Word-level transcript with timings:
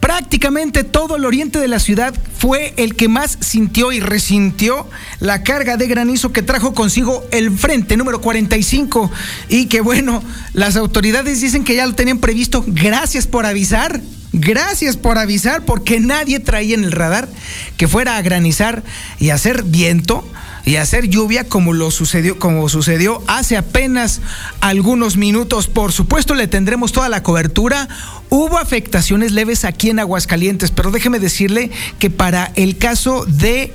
Prácticamente 0.00 0.84
todo 0.84 1.16
el 1.16 1.24
oriente 1.24 1.58
de 1.58 1.68
la 1.68 1.78
ciudad 1.78 2.14
fue 2.38 2.74
el 2.76 2.96
que 2.96 3.08
más 3.08 3.38
sintió 3.40 3.92
y 3.92 4.00
resintió 4.00 4.88
la 5.20 5.42
carga 5.42 5.76
de 5.76 5.86
granizo 5.86 6.32
que 6.32 6.42
trajo 6.42 6.74
consigo 6.74 7.24
el 7.30 7.56
frente 7.56 7.96
número 7.96 8.20
45 8.20 9.10
y 9.48 9.66
que 9.66 9.80
bueno, 9.80 10.22
las 10.52 10.76
autoridades 10.76 11.40
dicen 11.40 11.64
que 11.64 11.76
ya 11.76 11.86
lo 11.86 11.94
tenían 11.94 12.18
previsto. 12.18 12.64
Gracias 12.66 13.26
por 13.26 13.46
avisar. 13.46 14.00
Gracias 14.32 14.96
por 14.96 15.18
avisar 15.18 15.64
porque 15.64 15.98
nadie 15.98 16.38
traía 16.38 16.76
en 16.76 16.84
el 16.84 16.92
radar 16.92 17.28
que 17.76 17.88
fuera 17.88 18.16
a 18.16 18.22
granizar 18.22 18.84
y 19.18 19.30
hacer 19.30 19.64
viento 19.64 20.24
y 20.64 20.76
hacer 20.76 21.08
lluvia 21.08 21.48
como 21.48 21.72
lo 21.72 21.90
sucedió 21.90 22.38
como 22.38 22.68
sucedió 22.68 23.22
hace 23.26 23.56
apenas 23.56 24.20
algunos 24.60 25.16
minutos. 25.16 25.66
Por 25.66 25.92
supuesto 25.92 26.34
le 26.34 26.46
tendremos 26.46 26.92
toda 26.92 27.08
la 27.08 27.24
cobertura. 27.24 27.88
Hubo 28.28 28.58
afectaciones 28.58 29.32
leves 29.32 29.64
aquí 29.64 29.90
en 29.90 29.98
Aguascalientes, 29.98 30.70
pero 30.70 30.92
déjeme 30.92 31.18
decirle 31.18 31.70
que 31.98 32.10
para 32.10 32.52
el 32.54 32.78
caso 32.78 33.24
de 33.26 33.74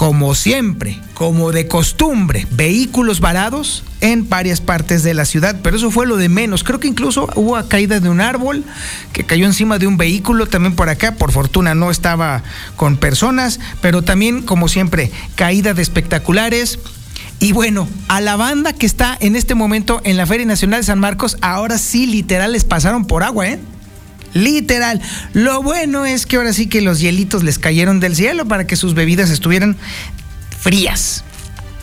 Como 0.00 0.34
siempre, 0.34 0.98
como 1.12 1.52
de 1.52 1.68
costumbre, 1.68 2.46
vehículos 2.52 3.20
varados 3.20 3.84
en 4.00 4.26
varias 4.30 4.62
partes 4.62 5.02
de 5.02 5.12
la 5.12 5.26
ciudad, 5.26 5.60
pero 5.62 5.76
eso 5.76 5.90
fue 5.90 6.06
lo 6.06 6.16
de 6.16 6.30
menos. 6.30 6.64
Creo 6.64 6.80
que 6.80 6.88
incluso 6.88 7.28
hubo 7.34 7.62
caída 7.68 8.00
de 8.00 8.08
un 8.08 8.22
árbol 8.22 8.64
que 9.12 9.24
cayó 9.24 9.44
encima 9.44 9.78
de 9.78 9.86
un 9.86 9.98
vehículo 9.98 10.46
también 10.46 10.74
por 10.74 10.88
acá. 10.88 11.16
Por 11.16 11.32
fortuna 11.32 11.74
no 11.74 11.90
estaba 11.90 12.42
con 12.76 12.96
personas, 12.96 13.60
pero 13.82 14.00
también, 14.00 14.40
como 14.40 14.68
siempre, 14.68 15.12
caída 15.34 15.74
de 15.74 15.82
espectaculares. 15.82 16.78
Y 17.38 17.52
bueno, 17.52 17.86
a 18.08 18.22
la 18.22 18.36
banda 18.36 18.72
que 18.72 18.86
está 18.86 19.18
en 19.20 19.36
este 19.36 19.54
momento 19.54 20.00
en 20.04 20.16
la 20.16 20.24
Feria 20.24 20.46
Nacional 20.46 20.80
de 20.80 20.86
San 20.86 20.98
Marcos, 20.98 21.36
ahora 21.42 21.76
sí 21.76 22.06
literal 22.06 22.52
les 22.52 22.64
pasaron 22.64 23.04
por 23.04 23.22
agua, 23.22 23.48
¿eh? 23.48 23.60
Literal. 24.34 25.00
Lo 25.32 25.62
bueno 25.62 26.04
es 26.04 26.26
que 26.26 26.36
ahora 26.36 26.52
sí 26.52 26.66
que 26.66 26.80
los 26.80 27.00
hielitos 27.00 27.42
les 27.42 27.58
cayeron 27.58 28.00
del 28.00 28.16
cielo 28.16 28.46
para 28.46 28.66
que 28.66 28.76
sus 28.76 28.94
bebidas 28.94 29.30
estuvieran 29.30 29.76
frías. 30.60 31.24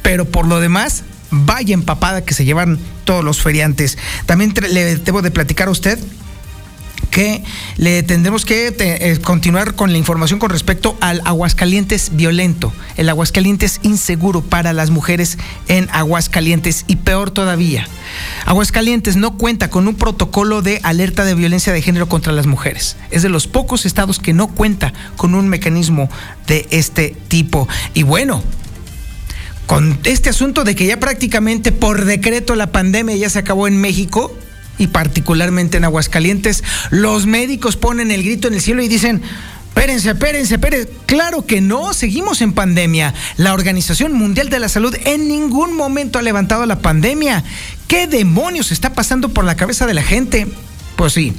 Pero 0.01 0.25
por 0.25 0.47
lo 0.47 0.59
demás, 0.59 1.03
vaya 1.31 1.73
empapada 1.73 2.23
que 2.23 2.33
se 2.33 2.45
llevan 2.45 2.79
todos 3.03 3.23
los 3.23 3.41
feriantes. 3.41 3.97
También 4.25 4.53
le 4.69 4.97
debo 4.97 5.21
de 5.21 5.31
platicar 5.31 5.67
a 5.67 5.71
usted 5.71 5.99
que 7.17 7.41
le 7.77 8.03
tendremos 8.03 8.45
que 8.45 8.75
eh, 8.77 9.17
continuar 9.23 9.73
con 9.73 9.91
la 9.91 9.97
información 9.97 10.37
con 10.37 10.51
respecto 10.51 10.95
al 11.01 11.23
Aguascalientes 11.25 12.15
violento, 12.15 12.71
el 12.95 13.09
Aguascalientes 13.09 13.79
inseguro 13.81 14.41
para 14.41 14.71
las 14.71 14.91
mujeres 14.91 15.39
en 15.67 15.89
Aguascalientes 15.91 16.85
y 16.85 16.97
peor 16.97 17.31
todavía. 17.31 17.87
Aguascalientes 18.45 19.15
no 19.15 19.35
cuenta 19.35 19.71
con 19.71 19.87
un 19.87 19.95
protocolo 19.95 20.61
de 20.61 20.79
alerta 20.83 21.25
de 21.25 21.33
violencia 21.33 21.73
de 21.73 21.81
género 21.81 22.07
contra 22.07 22.33
las 22.33 22.45
mujeres. 22.45 22.97
Es 23.09 23.23
de 23.23 23.29
los 23.29 23.47
pocos 23.47 23.87
estados 23.87 24.19
que 24.19 24.33
no 24.35 24.49
cuenta 24.49 24.93
con 25.15 25.33
un 25.33 25.47
mecanismo 25.47 26.11
de 26.45 26.67
este 26.69 27.15
tipo. 27.29 27.67
Y 27.95 28.03
bueno, 28.03 28.43
con 29.65 29.97
este 30.03 30.29
asunto 30.29 30.63
de 30.63 30.75
que 30.75 30.85
ya 30.85 30.99
prácticamente 30.99 31.71
por 31.71 32.05
decreto 32.05 32.53
la 32.53 32.71
pandemia 32.71 33.15
ya 33.15 33.31
se 33.31 33.39
acabó 33.39 33.67
en 33.67 33.81
México, 33.81 34.37
y 34.77 34.87
particularmente 34.87 35.77
en 35.77 35.85
Aguascalientes, 35.85 36.63
los 36.89 37.25
médicos 37.25 37.77
ponen 37.77 38.11
el 38.11 38.23
grito 38.23 38.47
en 38.47 38.55
el 38.55 38.61
cielo 38.61 38.81
y 38.81 38.87
dicen, 38.87 39.21
Espérense, 39.77 40.09
espérense, 40.09 40.55
espérense. 40.55 40.89
Claro 41.05 41.45
que 41.45 41.61
no, 41.61 41.93
seguimos 41.93 42.41
en 42.41 42.53
pandemia. 42.53 43.13
La 43.37 43.53
Organización 43.53 44.11
Mundial 44.11 44.49
de 44.49 44.57
la 44.57 44.69
Salud 44.69 44.95
en 45.05 45.27
ningún 45.27 45.75
momento 45.75 46.17
ha 46.17 46.23
levantado 46.23 46.65
la 46.65 46.79
pandemia. 46.79 47.43
¿Qué 47.87 48.07
demonios 48.07 48.71
está 48.71 48.93
pasando 48.93 49.29
por 49.29 49.45
la 49.45 49.55
cabeza 49.55 49.85
de 49.85 49.93
la 49.93 50.01
gente? 50.01 50.47
Pues 50.95 51.13
sí, 51.13 51.31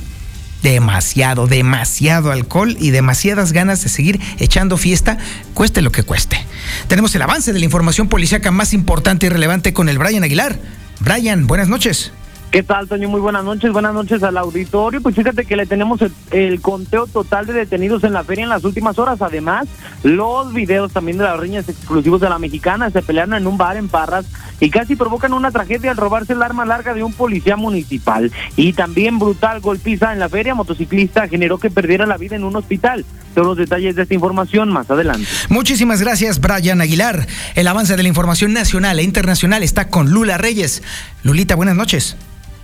demasiado, 0.63 1.49
demasiado 1.49 2.31
alcohol 2.31 2.77
y 2.79 2.91
demasiadas 2.91 3.53
ganas 3.53 3.83
de 3.83 3.89
seguir 3.89 4.21
echando 4.39 4.77
fiesta, 4.77 5.19
cueste 5.53 5.83
lo 5.83 5.91
que 5.91 6.05
cueste. 6.05 6.39
Tenemos 6.87 7.13
el 7.17 7.23
avance 7.23 7.53
de 7.53 7.59
la 7.59 7.65
información 7.65 8.09
policíaca 8.09 8.53
más 8.53 8.73
importante 8.73 9.27
y 9.27 9.31
relevante 9.31 9.73
con 9.73 9.89
el 9.89 9.99
Brian 9.99 10.23
Aguilar. 10.23 10.61
Brian, 11.01 11.49
buenas 11.49 11.69
noches. 11.69 12.13
¿Qué 12.51 12.63
tal, 12.63 12.89
Toño? 12.89 13.11
Muy 13.11 13.21
buenas 13.21 13.45
noches, 13.45 13.71
buenas 13.73 13.93
noches 13.93 14.23
al 14.23 14.39
auditorio. 14.39 15.03
Pues 15.03 15.15
fíjate 15.15 15.45
que 15.45 15.55
le 15.55 15.67
tenemos 15.67 16.01
el, 16.31 16.61
conteo 16.63 17.07
total 17.07 17.45
de 17.45 17.53
detenidos 17.53 18.05
en 18.05 18.15
la 18.15 18.25
feria 18.25 18.45
en 18.45 18.49
las 18.49 18.65
últimas 18.65 18.99
horas. 18.99 19.21
Además, 19.21 19.69
los 20.03 20.55
videos 20.55 20.93
también 20.93 21.19
de 21.19 21.25
las 21.25 21.39
riñas 21.39 21.69
exclusivos 21.69 22.23
de 22.23 22.31
la 22.31 22.39
mexicana 22.39 22.89
se 22.91 23.03
pelearon 23.03 23.35
en 23.35 23.47
un 23.47 23.59
bar 23.59 23.77
en 23.77 23.89
Parras 23.89 24.25
y 24.61 24.71
casi 24.71 24.97
provocan 24.97 25.35
una 25.35 25.51
tragedia 25.51 25.91
al 25.91 25.99
robarse 25.99 26.33
el 26.33 26.43
arma 26.43 26.65
larga 26.65 26.95
de 26.95 27.03
un 27.03 27.13
policía 27.13 27.57
municipal. 27.57 28.33
Y 28.57 28.73
también 28.73 29.19
brutal 29.19 29.61
golpiza 29.61 30.15
en 30.15 30.19
la 30.19 30.31
feria 30.31 30.55
motociclista 30.55 31.29
generó 31.29 31.59
que 31.59 31.71
perdiera 31.71 32.07
la 32.07 32.17
vida 32.17 32.35
en 32.35 32.45
un 32.45 32.57
hospital. 32.57 33.05
Todos 33.35 33.47
los 33.47 33.57
detalles 33.59 33.95
de 33.95 34.03
esta 34.03 34.15
información 34.15 34.71
más 34.71 34.91
adelante. 34.91 35.29
Muchísimas 35.51 36.01
gracias, 36.01 36.41
Brian 36.41 36.81
Aguilar. 36.81 37.27
El 37.57 37.69
avance 37.69 37.95
de 37.95 38.03
la 38.03 38.09
información 38.09 38.55
nacional 38.55 38.99
e 38.99 39.03
internacional 39.03 39.63
está 39.63 39.89
con 39.89 40.11
Lula 40.11 40.39
Reyes. 40.39 40.83
Lulita, 41.23 41.55
buenas 41.55 41.77
noches. 41.77 42.17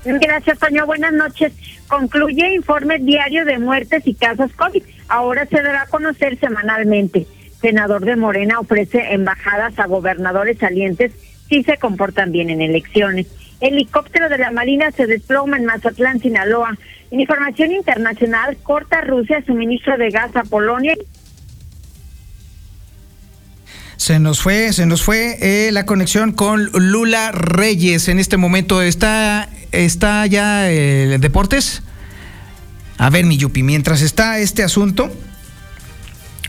Gracias, 0.04 0.58
Toño. 0.58 0.86
Buenas 0.86 1.12
noches. 1.12 1.52
Concluye 1.88 2.54
informe 2.54 2.98
diario 2.98 3.44
de 3.44 3.58
muertes 3.58 4.06
y 4.06 4.14
casos 4.14 4.52
COVID. 4.52 4.82
Ahora 5.08 5.46
se 5.46 5.62
dará 5.62 5.82
a 5.82 5.86
conocer 5.86 6.38
semanalmente. 6.38 7.26
Senador 7.60 8.04
de 8.04 8.16
Morena 8.16 8.60
ofrece 8.60 9.12
embajadas 9.12 9.78
a 9.78 9.86
gobernadores 9.86 10.58
salientes 10.58 11.12
si 11.48 11.62
se 11.62 11.78
comportan 11.78 12.32
bien 12.32 12.50
en 12.50 12.60
elecciones. 12.60 13.26
Helicóptero 13.60 14.28
de 14.28 14.38
la 14.38 14.50
Marina 14.50 14.90
se 14.90 15.06
desploma 15.06 15.56
en 15.56 15.64
Mazatlán, 15.64 16.20
Sinaloa. 16.20 16.76
Información 17.10 17.72
internacional, 17.72 18.56
corta 18.62 19.00
Rusia 19.00 19.42
suministro 19.46 19.96
de 19.96 20.10
gas 20.10 20.34
a 20.36 20.42
Polonia 20.42 20.94
Se 23.96 24.18
nos 24.18 24.42
fue, 24.42 24.74
se 24.74 24.84
nos 24.84 25.02
fue 25.02 25.38
eh, 25.40 25.72
la 25.72 25.86
conexión 25.86 26.32
con 26.32 26.66
Lula 26.74 27.32
Reyes. 27.32 28.08
En 28.08 28.18
este 28.18 28.36
momento 28.36 28.82
está, 28.82 29.48
está 29.74 30.26
ya 30.26 30.70
el 30.70 31.20
Deportes. 31.20 31.82
A 32.98 33.10
ver, 33.10 33.24
mi 33.24 33.36
Yupi, 33.36 33.62
mientras 33.62 34.02
está 34.02 34.38
este 34.38 34.62
asunto. 34.62 35.10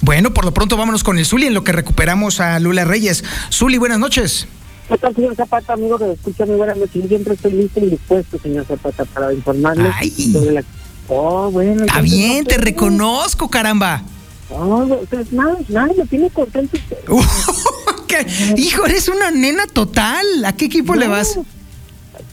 Bueno, 0.02 0.34
por 0.34 0.46
lo 0.46 0.54
pronto 0.54 0.78
vámonos 0.78 1.04
con 1.04 1.18
el 1.18 1.26
Zuli 1.26 1.48
en 1.48 1.54
lo 1.54 1.64
que 1.64 1.72
recuperamos 1.72 2.40
a 2.40 2.60
Lula 2.60 2.86
Reyes. 2.86 3.24
Zuli, 3.52 3.78
buenas 3.78 4.00
noches. 4.00 4.48
¿Qué 4.88 4.98
tal, 5.00 5.16
señor 5.16 5.36
Zapata, 5.36 5.74
amigo 5.74 5.98
que 5.98 6.12
escucha 6.12 6.46
muy 6.46 6.58
buenas 6.58 6.78
noches? 6.78 7.02
Yo 7.02 7.08
siempre 7.08 7.34
estoy 7.34 7.54
listo 7.54 7.80
y 7.80 7.90
dispuesto, 7.90 8.38
señor 8.38 8.66
Zapata, 8.66 9.06
para 9.06 9.34
informarle 9.34 9.90
Ay. 9.96 10.12
sobre 10.32 10.52
la... 10.52 10.64
Oh, 11.08 11.50
bueno. 11.50 11.86
Está 11.86 12.02
bien, 12.02 12.44
no, 12.44 12.50
te 12.50 12.56
pues, 12.56 12.66
reconozco, 12.66 13.50
caramba. 13.50 14.04
No, 14.52 15.00
pues 15.10 15.32
nada, 15.34 15.58
nada, 15.70 15.92
me 15.98 16.06
tiene 16.06 16.30
contento. 16.30 16.78
¿Qué? 18.08 18.28
Hijo, 18.58 18.86
eres 18.86 19.08
una 19.08 19.32
nena 19.32 19.66
total. 19.66 20.46
¿A 20.46 20.54
qué 20.54 20.66
equipo 20.66 20.94
le 20.94 21.08
vas? 21.08 21.40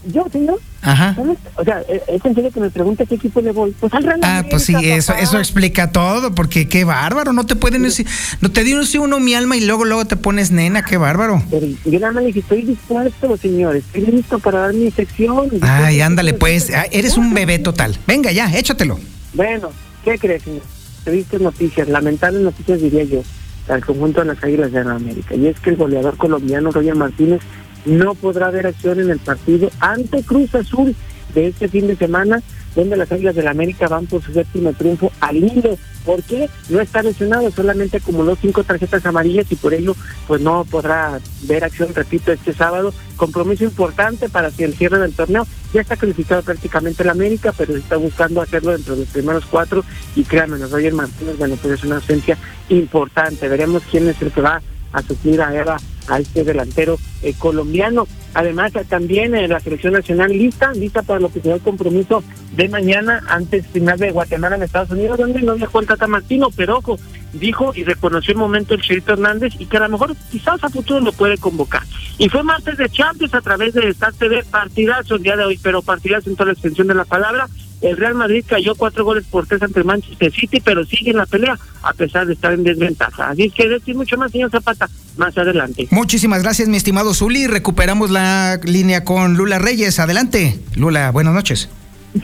Yo, 0.05 0.27
señor. 0.31 0.59
Ajá. 0.83 1.15
O 1.55 1.63
sea, 1.63 1.81
eh, 1.89 2.01
es 2.07 2.23
en 2.25 2.35
serio 2.35 2.51
que 2.51 2.59
me 2.59 2.69
pregunta 2.69 3.05
qué 3.05 3.15
equipo 3.15 3.41
le 3.41 3.51
voy. 3.51 3.71
Pues 3.79 3.93
al 3.93 4.03
Real 4.03 4.19
Ah, 4.21 4.35
Madrid, 4.35 4.49
pues 4.51 4.63
sí, 4.63 4.75
eso, 4.83 5.13
eso 5.13 5.39
explica 5.39 5.91
todo, 5.91 6.35
porque 6.35 6.67
qué 6.67 6.83
bárbaro, 6.83 7.33
no 7.33 7.45
te 7.45 7.55
pueden 7.55 7.83
decir, 7.83 8.05
no 8.41 8.51
te 8.51 8.63
dio 8.63 8.77
uno 8.99 9.19
mi 9.19 9.33
alma 9.33 9.55
y 9.57 9.65
luego 9.65 9.85
luego 9.85 10.05
te 10.05 10.15
pones 10.15 10.51
nena, 10.51 10.83
qué 10.83 10.97
bárbaro. 10.97 11.41
Pero 11.49 11.65
yo 11.85 11.99
nada 11.99 12.13
más 12.13 12.23
le 12.23 12.27
dije, 12.27 12.39
estoy 12.39 12.61
dispuesto, 12.63 13.37
señor. 13.37 13.75
Estoy 13.75 14.01
listo 14.05 14.39
para 14.39 14.59
dar 14.59 14.73
mi 14.73 14.91
sección. 14.91 15.49
Ay, 15.61 16.01
ándale 16.01 16.33
pues, 16.33 16.69
ah, 16.75 16.85
eres 16.91 17.17
un 17.17 17.33
bebé 17.33 17.59
total. 17.59 17.97
Venga 18.05 18.31
ya, 18.31 18.51
échatelo. 18.53 18.99
Bueno, 19.33 19.69
¿qué 20.03 20.17
crees, 20.17 20.43
señor? 20.43 20.61
Tuviste 21.05 21.39
noticias, 21.39 21.87
lamentables 21.89 22.41
noticias 22.41 22.81
diría 22.81 23.03
yo, 23.03 23.23
al 23.67 23.83
conjunto 23.85 24.21
de 24.21 24.27
las 24.27 24.43
Águilas 24.43 24.71
de 24.71 24.83
la 24.83 24.95
América. 24.95 25.35
Y 25.35 25.47
es 25.47 25.59
que 25.59 25.71
el 25.71 25.75
goleador 25.77 26.17
colombiano 26.17 26.71
Roger 26.71 26.95
Martínez 26.95 27.41
no 27.85 28.15
podrá 28.15 28.49
ver 28.51 28.67
acción 28.67 28.99
en 28.99 29.09
el 29.09 29.19
partido 29.19 29.69
ante 29.79 30.23
Cruz 30.23 30.53
Azul 30.55 30.95
de 31.33 31.47
este 31.47 31.67
fin 31.67 31.87
de 31.87 31.95
semana, 31.95 32.41
donde 32.75 32.97
las 32.97 33.11
Águilas 33.11 33.35
de 33.35 33.43
la 33.43 33.51
América 33.51 33.87
van 33.87 34.05
por 34.05 34.21
su 34.21 34.33
séptimo 34.33 34.73
triunfo 34.73 35.11
al 35.19 35.37
hilo. 35.37 35.77
¿Por 36.05 36.21
qué? 36.23 36.49
No 36.69 36.81
está 36.81 37.01
lesionado, 37.01 37.49
solamente 37.51 37.97
acumuló 37.97 38.35
cinco 38.35 38.63
tarjetas 38.63 39.05
amarillas 39.05 39.49
y 39.51 39.55
por 39.55 39.73
ello 39.73 39.95
pues 40.27 40.41
no 40.41 40.65
podrá 40.65 41.19
ver 41.43 41.63
acción, 41.63 41.93
repito, 41.93 42.31
este 42.31 42.53
sábado. 42.53 42.93
Compromiso 43.15 43.63
importante 43.63 44.27
para 44.27 44.51
que 44.51 44.65
el 44.65 44.73
cierre 44.73 44.99
del 44.99 45.13
torneo. 45.13 45.47
Ya 45.73 45.81
está 45.81 45.95
calificado 45.95 46.43
prácticamente 46.43 47.03
el 47.03 47.09
América, 47.09 47.53
pero 47.57 47.75
está 47.75 47.95
buscando 47.97 48.41
hacerlo 48.41 48.73
dentro 48.73 48.95
de 48.95 49.01
los 49.01 49.09
primeros 49.09 49.45
cuatro 49.45 49.83
y 50.15 50.23
créanme, 50.23 50.57
Roger 50.57 50.93
Martínez, 50.93 51.37
bueno, 51.37 51.55
pues 51.61 51.75
es 51.75 51.83
una 51.83 51.95
ausencia 51.95 52.37
importante. 52.69 53.47
Veremos 53.47 53.81
quién 53.89 54.07
es 54.09 54.21
el 54.21 54.31
que 54.31 54.41
va 54.41 54.61
a 54.93 55.01
suplir 55.01 55.41
a 55.41 55.53
Eva, 55.53 55.77
a 56.07 56.19
este 56.19 56.43
delantero 56.43 56.97
eh, 57.21 57.33
colombiano. 57.37 58.07
Además, 58.33 58.71
también 58.87 59.35
eh, 59.35 59.47
la 59.47 59.59
selección 59.59 59.93
nacional 59.93 60.31
lista, 60.31 60.71
lista 60.73 61.01
para 61.01 61.19
lo 61.19 61.31
que 61.31 61.41
será 61.41 61.55
el 61.55 61.61
compromiso 61.61 62.23
de 62.55 62.69
mañana 62.69 63.21
antes 63.27 63.67
final 63.67 63.99
de 63.99 64.11
Guatemala 64.11 64.55
en 64.55 64.63
Estados 64.63 64.91
Unidos, 64.91 65.17
donde 65.17 65.41
no 65.41 65.55
viajó 65.55 65.79
el 65.79 65.87
Tata 65.87 66.07
Martino, 66.07 66.49
pero 66.55 66.77
ojo, 66.77 66.97
dijo 67.33 67.73
y 67.75 67.83
reconoció 67.83 68.33
el 68.33 68.39
momento 68.39 68.73
el 68.73 68.81
Chirito 68.81 69.13
Hernández 69.13 69.53
y 69.59 69.65
que 69.65 69.77
a 69.77 69.81
lo 69.81 69.89
mejor 69.89 70.15
quizás 70.31 70.63
a 70.63 70.69
futuro 70.69 70.99
lo 70.99 71.11
puede 71.11 71.37
convocar. 71.37 71.83
Y 72.17 72.29
fue 72.29 72.43
martes 72.43 72.77
de 72.77 72.89
Champions 72.89 73.33
a 73.33 73.41
través 73.41 73.73
de 73.73 73.87
Star 73.89 74.13
TV, 74.13 74.43
partidazo 74.43 75.15
el 75.15 75.23
día 75.23 75.35
de 75.35 75.45
hoy, 75.45 75.59
pero 75.61 75.81
partidazo 75.81 76.29
en 76.29 76.35
toda 76.35 76.47
la 76.47 76.53
extensión 76.53 76.87
de 76.87 76.95
la 76.95 77.05
palabra. 77.05 77.47
El 77.83 77.97
Real 77.97 78.15
Madrid 78.15 78.43
cayó 78.47 78.75
cuatro 78.75 79.03
goles 79.03 79.25
por 79.29 79.45
tres 79.45 79.61
ante 79.61 79.79
el 79.79 79.85
Manchester 79.85 80.31
City, 80.31 80.61
pero 80.61 80.85
sigue 80.85 81.11
en 81.11 81.17
la 81.17 81.25
pelea 81.25 81.59
a 81.83 81.93
pesar 81.93 82.25
de 82.25 82.33
estar 82.33 82.53
en 82.53 82.63
desventaja. 82.63 83.29
Así 83.29 83.43
es 83.43 83.53
que 83.53 83.67
decir 83.67 83.95
mucho 83.95 84.17
más, 84.17 84.31
señor 84.31 84.49
Zapata, 84.49 84.89
más 85.17 85.37
adelante. 85.37 85.87
Muchísimas 85.91 86.41
gracias, 86.41 86.69
mi 86.69 86.77
estimado 86.77 87.13
Zuli. 87.13 87.47
Recuperamos 87.47 88.09
la 88.09 88.59
línea 88.63 89.03
con 89.03 89.35
Lula 89.35 89.59
Reyes. 89.59 89.99
Adelante. 89.99 90.59
Lula, 90.75 91.11
buenas 91.11 91.33
noches. 91.33 91.69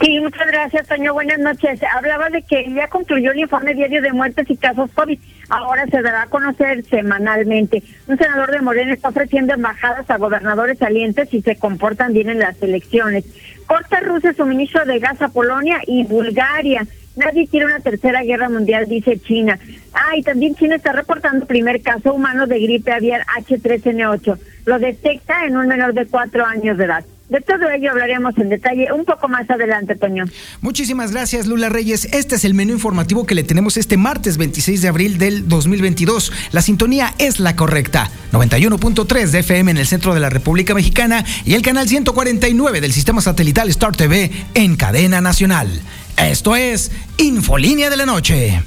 Sí, 0.01 0.19
muchas 0.21 0.47
gracias, 0.47 0.88
Toño. 0.88 1.13
Buenas 1.13 1.39
noches. 1.39 1.79
Hablaba 1.95 2.29
de 2.29 2.44
que 2.44 2.71
ya 2.73 2.88
concluyó 2.88 3.31
el 3.31 3.39
informe 3.39 3.73
diario 3.73 4.01
de 4.01 4.13
muertes 4.13 4.50
y 4.50 4.55
casos 4.55 4.89
COVID. 4.94 5.19
Ahora 5.50 5.86
se 5.88 6.01
dará 6.01 6.24
a 6.24 6.28
conocer 6.28 6.86
semanalmente. 6.86 7.84
Un 8.07 8.18
senador 8.18 8.51
de 8.51 8.62
Morena 8.62 8.94
está 8.94 9.10
ofreciendo 9.10 9.54
embajadas 9.54 10.10
a 10.10 10.18
gobernadores 10.18 10.78
salientes 10.78 11.30
si 11.30 11.42
se 11.42 11.56
comportan 11.56 12.13
bien 12.13 12.30
en 12.30 12.40
las 12.40 12.62
elecciones. 12.62 13.25
Corta 13.66 14.00
Rusia 14.00 14.34
suministro 14.34 14.86
de 14.86 15.00
gas 15.00 15.22
a 15.22 15.30
Polonia 15.30 15.80
y 15.88 16.04
Bulgaria. 16.04 16.86
Nadie 17.16 17.48
quiere 17.48 17.66
una 17.66 17.80
tercera 17.80 18.24
guerra 18.24 18.48
mundial, 18.50 18.88
dice 18.88 19.19
China. 19.19 19.60
Ah, 19.94 20.16
y 20.16 20.22
también 20.22 20.56
China 20.56 20.75
está 20.75 20.92
reportando 20.92 21.46
primer 21.46 21.81
caso 21.81 22.13
humano 22.13 22.46
de 22.46 22.60
gripe 22.60 22.92
aviar 22.92 23.25
H3N8. 23.25 24.38
Lo 24.66 24.80
detecta 24.80 25.46
en 25.46 25.57
un 25.57 25.68
menor 25.68 25.94
de 25.94 26.06
cuatro 26.06 26.46
años 26.46 26.78
de 26.78 26.86
edad. 26.86 27.04
De 27.29 27.41
todo 27.41 27.69
ello 27.69 27.91
hablaremos 27.91 28.35
en 28.37 28.49
detalle 28.49 28.91
un 28.91 29.05
poco 29.05 29.27
más 29.27 29.47
adelante, 29.49 29.95
Toño. 29.95 30.25
Muchísimas 30.61 31.11
gracias, 31.11 31.45
Lula 31.45 31.69
Reyes. 31.69 32.05
Este 32.11 32.35
es 32.35 32.43
el 32.43 32.55
menú 32.55 32.73
informativo 32.73 33.25
que 33.27 33.35
le 33.35 33.43
tenemos 33.43 33.77
este 33.77 33.97
martes 33.97 34.37
26 34.37 34.81
de 34.81 34.87
abril 34.87 35.17
del 35.19 35.47
2022. 35.47 36.31
La 36.51 36.63
sintonía 36.63 37.13
es 37.19 37.39
la 37.39 37.55
correcta. 37.55 38.09
91.3 38.31 39.27
de 39.29 39.39
FM 39.39 39.71
en 39.71 39.77
el 39.77 39.85
centro 39.85 40.15
de 40.15 40.19
la 40.19 40.29
República 40.31 40.73
Mexicana 40.73 41.23
y 41.45 41.53
el 41.53 41.61
canal 41.61 41.87
149 41.87 42.81
del 42.81 42.93
sistema 42.93 43.21
satelital 43.21 43.69
Star 43.69 43.95
TV 43.95 44.31
en 44.55 44.75
cadena 44.75 45.21
nacional. 45.21 45.69
Esto 46.17 46.55
es 46.55 46.91
Infolínea 47.17 47.91
de 47.91 47.97
la 47.97 48.07
Noche. 48.07 48.59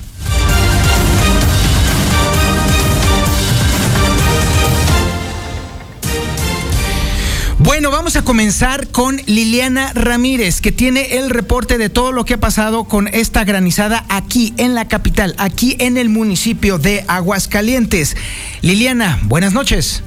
Bueno, 7.64 7.92
vamos 7.92 8.16
a 8.16 8.24
comenzar 8.24 8.88
con 8.88 9.18
Liliana 9.18 9.92
Ramírez, 9.94 10.60
que 10.60 10.72
tiene 10.72 11.18
el 11.18 11.30
reporte 11.30 11.78
de 11.78 11.90
todo 11.90 12.10
lo 12.10 12.24
que 12.24 12.34
ha 12.34 12.40
pasado 12.40 12.84
con 12.84 13.06
esta 13.06 13.44
granizada 13.44 14.04
aquí 14.08 14.52
en 14.56 14.74
la 14.74 14.88
capital, 14.88 15.36
aquí 15.38 15.76
en 15.78 15.96
el 15.96 16.08
municipio 16.08 16.78
de 16.78 17.04
Aguascalientes. 17.06 18.16
Liliana, 18.62 19.20
buenas 19.22 19.52
noches. 19.52 20.02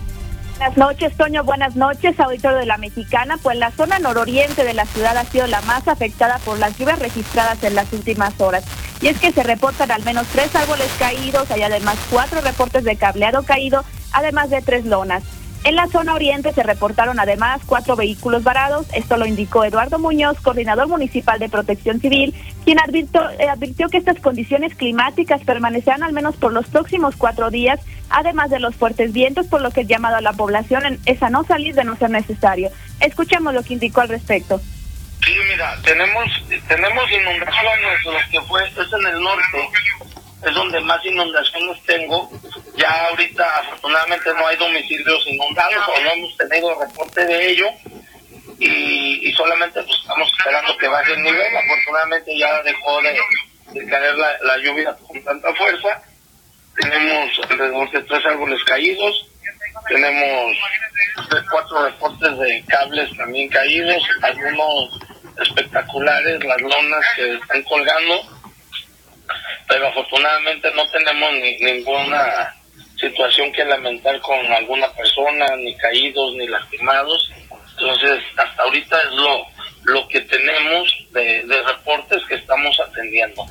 Buenas 0.57 0.77
noches, 0.77 1.15
Toño. 1.15 1.45
Buenas 1.45 1.77
noches, 1.77 2.19
auditorio 2.19 2.57
de 2.57 2.65
la 2.65 2.77
Mexicana. 2.77 3.37
Pues 3.41 3.57
la 3.57 3.71
zona 3.71 3.99
nororiente 3.99 4.65
de 4.65 4.73
la 4.73 4.85
ciudad 4.85 5.15
ha 5.15 5.23
sido 5.23 5.47
la 5.47 5.61
más 5.61 5.87
afectada 5.87 6.39
por 6.39 6.59
las 6.59 6.77
lluvias 6.77 6.99
registradas 6.99 7.63
en 7.63 7.75
las 7.75 7.91
últimas 7.93 8.33
horas. 8.39 8.65
Y 9.01 9.07
es 9.07 9.17
que 9.17 9.31
se 9.31 9.43
reportan 9.43 9.91
al 9.91 10.03
menos 10.03 10.27
tres 10.27 10.53
árboles 10.55 10.89
caídos, 10.99 11.49
hay 11.51 11.61
además 11.61 11.95
cuatro 12.09 12.41
reportes 12.41 12.83
de 12.83 12.97
cableado 12.97 13.43
caído, 13.43 13.85
además 14.11 14.49
de 14.49 14.61
tres 14.61 14.85
lonas. 14.85 15.23
En 15.65 15.75
la 15.75 15.87
zona 15.87 16.13
oriente 16.13 16.53
se 16.53 16.61
reportaron 16.61 17.19
además 17.19 17.59
cuatro 17.65 17.95
vehículos 17.95 18.43
varados, 18.43 18.85
esto 18.93 19.17
lo 19.17 19.25
indicó 19.25 19.63
Eduardo 19.63 19.97
Muñoz, 19.97 20.39
coordinador 20.39 20.87
municipal 20.87 21.39
de 21.39 21.49
protección 21.49 21.99
civil, 21.99 22.35
quien 22.63 22.79
advirtió, 22.79 23.27
eh, 23.31 23.49
advirtió 23.49 23.89
que 23.89 23.97
estas 23.97 24.19
condiciones 24.19 24.75
climáticas 24.75 25.41
permanecerán 25.43 26.03
al 26.03 26.13
menos 26.13 26.35
por 26.35 26.53
los 26.53 26.67
próximos 26.67 27.15
cuatro 27.15 27.49
días, 27.49 27.79
además 28.11 28.51
de 28.51 28.59
los 28.59 28.75
fuertes 28.75 29.11
vientos, 29.11 29.47
por 29.47 29.59
lo 29.61 29.71
que 29.71 29.81
el 29.81 29.87
llamado 29.87 30.17
a 30.17 30.21
la 30.21 30.33
población 30.33 30.99
es 31.07 31.23
a 31.23 31.31
no 31.31 31.43
salir 31.45 31.73
de 31.73 31.83
no 31.83 31.95
ser 31.95 32.11
necesario. 32.11 32.69
Escuchemos 32.99 33.51
lo 33.51 33.63
que 33.63 33.73
indicó 33.73 34.01
al 34.01 34.09
respecto. 34.09 34.61
Sí, 35.25 35.33
mira, 35.49 35.75
tenemos 35.83 36.25
tenemos 36.67 37.11
inundaciones, 37.11 38.05
en 38.93 39.07
el 39.07 39.19
norte, 39.19 39.69
es 40.45 40.55
donde 40.55 40.79
más 40.81 41.03
inundaciones 41.05 41.81
tengo. 41.85 42.29
Ya 42.77 43.07
ahorita 43.07 43.59
afortunadamente 43.59 44.29
no 44.33 44.47
hay 44.47 44.57
domicilios 44.57 45.27
inundados 45.27 45.87
o 45.87 46.01
no 46.01 46.11
hemos 46.11 46.37
tenido 46.37 46.79
reporte 46.79 47.25
de 47.25 47.49
ello 47.49 47.67
y, 48.59 49.29
y 49.29 49.33
solamente 49.33 49.81
pues 49.83 49.97
estamos 49.99 50.29
esperando 50.37 50.77
que 50.77 50.87
baje 50.87 51.13
el 51.13 51.21
nivel. 51.21 51.57
Afortunadamente 51.57 52.37
ya 52.37 52.61
dejó 52.63 53.01
de, 53.01 53.19
de 53.79 53.89
caer 53.89 54.15
la, 54.15 54.37
la 54.43 54.57
lluvia 54.57 54.95
con 55.07 55.23
tanta 55.23 55.53
fuerza. 55.55 56.01
Tenemos 56.81 57.31
alrededor 57.49 57.89
de 57.91 58.01
tres 58.01 58.25
árboles 58.25 58.61
caídos, 58.65 59.27
tenemos 59.87 60.57
tres, 61.29 61.43
cuatro 61.49 61.85
reportes 61.85 62.37
de 62.37 62.65
cables 62.67 63.15
también 63.15 63.47
caídos, 63.47 64.03
algunos 64.21 64.99
espectaculares, 65.41 66.43
las 66.43 66.61
lonas 66.61 67.05
que 67.15 67.35
están 67.35 67.63
colgando, 67.63 68.21
pero 69.75 69.89
afortunadamente 69.89 70.71
no 70.73 70.85
tenemos 70.87 71.33
ni, 71.33 71.57
ninguna 71.57 72.55
situación 72.97 73.51
que 73.51 73.65
lamentar 73.65 74.21
con 74.21 74.39
alguna 74.53 74.89
persona, 74.93 75.45
ni 75.57 75.75
caídos, 75.75 76.33
ni 76.35 76.47
lastimados. 76.47 77.29
Entonces, 77.77 78.23
hasta 78.37 78.63
ahorita 78.63 78.97
es 78.97 79.11
lo, 79.11 79.45
lo 79.83 80.07
que 80.07 80.21
tenemos 80.21 80.87
de, 81.11 81.43
de 81.43 81.61
reportes 81.63 82.23
que 82.29 82.35
estamos 82.35 82.79
atendiendo. 82.79 83.45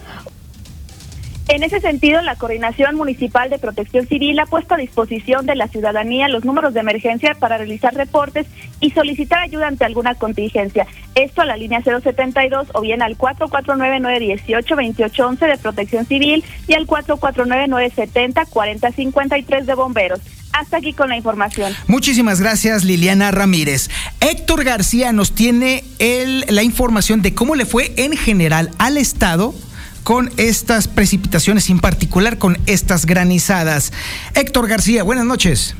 En 1.48 1.62
ese 1.62 1.78
sentido, 1.80 2.22
la 2.22 2.36
Coordinación 2.36 2.96
Municipal 2.96 3.50
de 3.50 3.58
Protección 3.58 4.06
Civil 4.06 4.38
ha 4.38 4.46
puesto 4.46 4.72
a 4.72 4.78
disposición 4.78 5.44
de 5.44 5.56
la 5.56 5.68
ciudadanía 5.68 6.28
los 6.28 6.46
números 6.46 6.72
de 6.72 6.80
emergencia 6.80 7.34
para 7.34 7.58
realizar 7.58 7.94
reportes 7.94 8.46
y 8.80 8.92
solicitar 8.92 9.40
ayuda 9.40 9.66
ante 9.66 9.84
alguna 9.84 10.14
contingencia. 10.14 10.86
Esto 11.14 11.42
a 11.42 11.44
la 11.44 11.56
línea 11.56 11.80
072 11.82 12.68
o 12.72 12.80
bien 12.80 13.02
al 13.02 13.16
449-918-2811 13.16 15.38
de 15.38 15.56
Protección 15.58 16.04
Civil 16.06 16.42
y 16.66 16.74
al 16.74 16.86
449-970-4053 16.86 19.64
de 19.64 19.74
Bomberos. 19.74 20.20
Hasta 20.52 20.78
aquí 20.78 20.92
con 20.92 21.08
la 21.08 21.16
información. 21.16 21.72
Muchísimas 21.88 22.40
gracias, 22.40 22.84
Liliana 22.84 23.32
Ramírez. 23.32 23.90
Héctor 24.20 24.64
García 24.64 25.12
nos 25.12 25.32
tiene 25.32 25.82
el, 25.98 26.44
la 26.48 26.62
información 26.62 27.22
de 27.22 27.34
cómo 27.34 27.56
le 27.56 27.66
fue 27.66 27.92
en 27.96 28.16
general 28.16 28.70
al 28.78 28.96
Estado 28.96 29.52
con 30.04 30.30
estas 30.36 30.86
precipitaciones, 30.86 31.68
en 31.70 31.80
particular 31.80 32.38
con 32.38 32.58
estas 32.66 33.06
granizadas. 33.06 33.92
Héctor 34.34 34.68
García, 34.68 35.02
buenas 35.02 35.24
noches. 35.24 35.74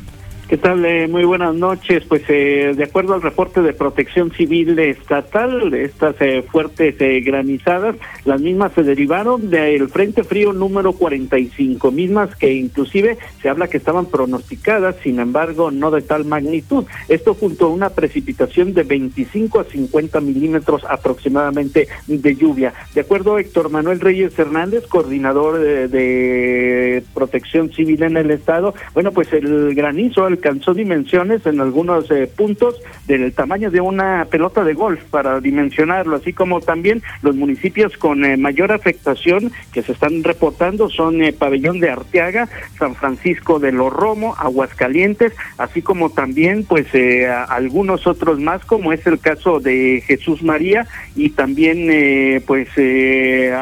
¿Qué 0.55 0.59
tal? 0.59 0.85
Eh, 0.87 1.09
muy 1.09 1.25
buenas 1.25 1.53
noches. 1.53 2.05
Pues 2.09 2.23
eh, 2.29 2.75
de 2.77 2.85
acuerdo 2.85 3.15
al 3.15 3.23
reporte 3.23 3.61
de 3.61 3.73
Protección 3.73 4.31
Civil 4.31 4.79
Estatal, 4.79 5.75
estas 5.75 6.15
eh, 6.21 6.45
fuertes 6.49 6.95
granizadas, 7.25 7.97
las 8.25 8.41
mismas 8.41 8.71
se 8.73 8.85
derivaron 8.85 9.51
del 9.51 9.89
Frente 9.89 10.23
Frío 10.23 10.53
número 10.53 10.93
45, 10.93 11.91
mismas 11.91 12.37
que 12.37 12.53
inclusive 12.53 13.19
se 13.43 13.49
habla 13.49 13.67
que 13.67 13.79
estaban 13.79 14.07
pronosticadas, 14.07 14.95
sin 15.03 15.19
embargo 15.19 15.73
no 15.73 15.91
de 15.91 16.03
tal 16.03 16.25
magnitud. 16.25 16.85
Esto 17.09 17.35
junto 17.35 17.67
a 17.67 17.71
una 17.71 17.91
precipitación 17.91 18.75
de 18.75 18.85
25 18.85 19.59
a 19.59 19.65
50 19.65 20.21
milímetros 20.21 20.85
aproximadamente 20.89 21.89
de 22.07 22.37
lluvia. 22.37 22.73
De 22.95 23.01
acuerdo 23.01 23.41
Héctor 23.41 23.71
Manuel 23.71 23.99
Reyes 23.99 24.39
Hernández, 24.39 24.87
coordinador 24.87 25.59
de, 25.59 25.89
de 25.89 27.03
Protección 27.13 27.73
Civil 27.73 28.05
en 28.05 28.17
el 28.17 28.31
Estado, 28.31 28.73
bueno, 28.93 29.11
pues 29.11 29.33
el 29.33 29.75
granizo 29.75 30.25
alcanzó 30.45 30.75
dimensiones 30.75 31.47
en 31.47 31.59
algunos 31.59 32.11
eh, 32.11 32.27
puntos 32.27 32.79
del 33.07 33.33
tamaño 33.33 33.71
de 33.71 33.81
una 33.81 34.27
pelota 34.31 34.63
de 34.63 34.75
golf 34.75 35.03
para 35.05 35.41
dimensionarlo, 35.41 36.17
así 36.17 36.35
como 36.35 36.61
también 36.61 37.03
los 37.23 37.35
municipios 37.35 37.97
con 37.97 38.27
eh, 38.27 38.37
mayor 38.37 38.71
afectación 38.71 39.53
que 39.73 39.83
se 39.83 39.93
están 39.93 40.23
reportando 40.23 40.91
son 40.91 41.23
eh, 41.23 41.33
Pabellón 41.33 41.81
de 41.81 41.89
Arteaga, 41.89 42.49
San 42.79 42.95
Francisco 42.95 43.59
de 43.59 43.73
los 43.73 43.91
Romo, 43.91 44.35
Aguascalientes, 44.39 45.33
así 45.57 45.81
como 45.81 46.11
también 46.11 46.65
pues 46.65 46.89
algunos 47.49 48.07
otros 48.07 48.39
más 48.39 48.65
como 48.65 48.93
es 48.93 49.07
el 49.07 49.19
caso 49.19 49.61
de 49.61 50.03
Jesús 50.07 50.43
María 50.43 50.87
y 51.17 51.31
también 51.31 52.43
pues 52.47 52.69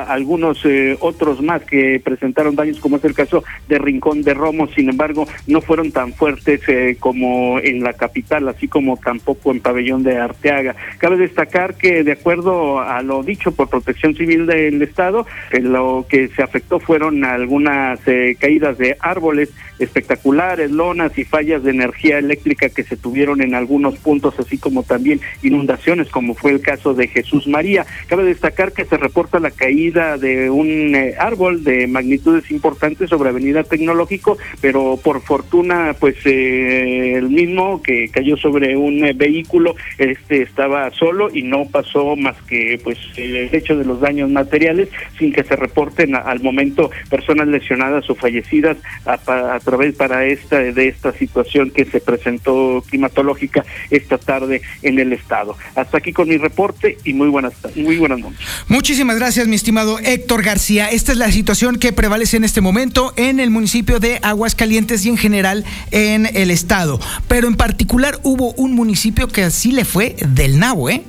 algunos 0.08 0.66
otros 1.00 1.40
más 1.40 1.62
que 1.62 2.00
presentaron 2.04 2.56
daños 2.56 2.80
como 2.80 2.96
es 2.96 3.04
el 3.04 3.14
caso 3.14 3.44
de 3.68 3.78
Rincón 3.78 4.22
de 4.22 4.34
Romo, 4.34 4.66
sin 4.68 4.88
embargo 4.88 5.26
no 5.46 5.60
fueron 5.60 5.92
tan 5.92 6.12
fuertes 6.12 6.61
eh, 6.68 6.96
como 6.98 7.58
en 7.58 7.82
la 7.82 7.92
capital, 7.92 8.48
así 8.48 8.68
como 8.68 8.96
tampoco 8.96 9.50
en 9.50 9.60
Pabellón 9.60 10.02
de 10.02 10.18
Arteaga. 10.18 10.74
Cabe 10.98 11.16
destacar 11.16 11.74
que 11.74 12.04
de 12.04 12.12
acuerdo 12.12 12.80
a 12.80 13.02
lo 13.02 13.22
dicho 13.22 13.52
por 13.52 13.68
Protección 13.68 14.14
Civil 14.14 14.46
del 14.46 14.82
Estado, 14.82 15.26
eh, 15.50 15.60
lo 15.60 16.06
que 16.08 16.28
se 16.28 16.42
afectó 16.42 16.80
fueron 16.80 17.24
algunas 17.24 18.00
eh, 18.06 18.36
caídas 18.38 18.78
de 18.78 18.96
árboles 19.00 19.50
espectaculares, 19.78 20.70
lonas 20.70 21.16
y 21.18 21.24
fallas 21.24 21.62
de 21.62 21.70
energía 21.70 22.18
eléctrica 22.18 22.68
que 22.68 22.84
se 22.84 22.96
tuvieron 22.96 23.42
en 23.42 23.54
algunos 23.54 23.96
puntos, 23.96 24.38
así 24.38 24.58
como 24.58 24.82
también 24.82 25.20
inundaciones, 25.42 26.08
como 26.08 26.34
fue 26.34 26.52
el 26.52 26.60
caso 26.60 26.94
de 26.94 27.08
Jesús 27.08 27.46
María. 27.46 27.84
Cabe 28.06 28.24
destacar 28.24 28.72
que 28.72 28.84
se 28.84 28.96
reporta 28.96 29.40
la 29.40 29.50
caída 29.50 30.18
de 30.18 30.50
un 30.50 30.96
árbol 31.18 31.64
de 31.64 31.86
magnitudes 31.86 32.50
importantes 32.50 33.10
sobre 33.10 33.30
Avenida 33.30 33.64
Tecnológico, 33.64 34.38
pero 34.60 34.98
por 35.02 35.20
fortuna, 35.20 35.94
pues 35.98 36.16
eh, 36.24 36.51
el 36.52 37.28
mismo 37.28 37.82
que 37.82 38.08
cayó 38.08 38.36
sobre 38.36 38.76
un 38.76 39.04
eh, 39.04 39.12
vehículo, 39.14 39.74
este 39.98 40.42
estaba 40.42 40.90
solo 40.90 41.28
y 41.32 41.42
no 41.42 41.66
pasó 41.66 42.16
más 42.16 42.36
que 42.48 42.80
pues 42.82 42.98
el 43.16 43.54
hecho 43.54 43.76
de 43.76 43.84
los 43.84 44.00
daños 44.00 44.30
materiales 44.30 44.88
sin 45.18 45.32
que 45.32 45.44
se 45.44 45.56
reporten 45.56 46.14
al 46.14 46.40
momento 46.40 46.90
personas 47.10 47.48
lesionadas 47.48 48.08
o 48.10 48.14
fallecidas 48.14 48.76
a, 49.04 49.58
través 49.60 49.94
para 49.94 50.24
esta 50.26 50.58
de 50.58 50.88
esta 50.88 51.12
situación 51.12 51.70
que 51.70 51.84
se 51.84 52.00
presentó 52.00 52.82
climatológica 52.88 53.64
esta 53.90 54.18
tarde 54.18 54.62
en 54.82 54.98
el 54.98 55.12
estado. 55.12 55.56
Hasta 55.74 55.98
aquí 55.98 56.12
con 56.12 56.28
mi 56.28 56.36
reporte 56.36 56.98
y 57.04 57.12
muy 57.12 57.28
buenas 57.28 57.54
muy 57.76 57.96
buenas 57.96 58.20
noches. 58.20 58.38
Muchísimas 58.68 59.16
gracias, 59.16 59.46
mi 59.48 59.56
estimado 59.56 59.98
Héctor 59.98 60.42
García. 60.42 60.88
Esta 60.90 61.12
es 61.12 61.18
la 61.18 61.30
situación 61.30 61.78
que 61.78 61.92
prevalece 61.92 62.36
en 62.36 62.44
este 62.44 62.60
momento 62.60 63.12
en 63.16 63.40
el 63.40 63.50
municipio 63.50 64.00
de 64.00 64.18
Aguascalientes 64.22 65.04
y 65.06 65.08
en 65.08 65.16
general 65.16 65.64
en 65.90 66.26
el 66.42 66.50
estado. 66.50 67.00
Pero 67.28 67.48
en 67.48 67.54
particular 67.54 68.20
hubo 68.22 68.52
un 68.52 68.74
municipio 68.74 69.28
que 69.28 69.44
así 69.44 69.72
le 69.72 69.84
fue 69.84 70.16
del 70.28 70.58
nabo, 70.58 70.90
¿eh? 70.90 71.04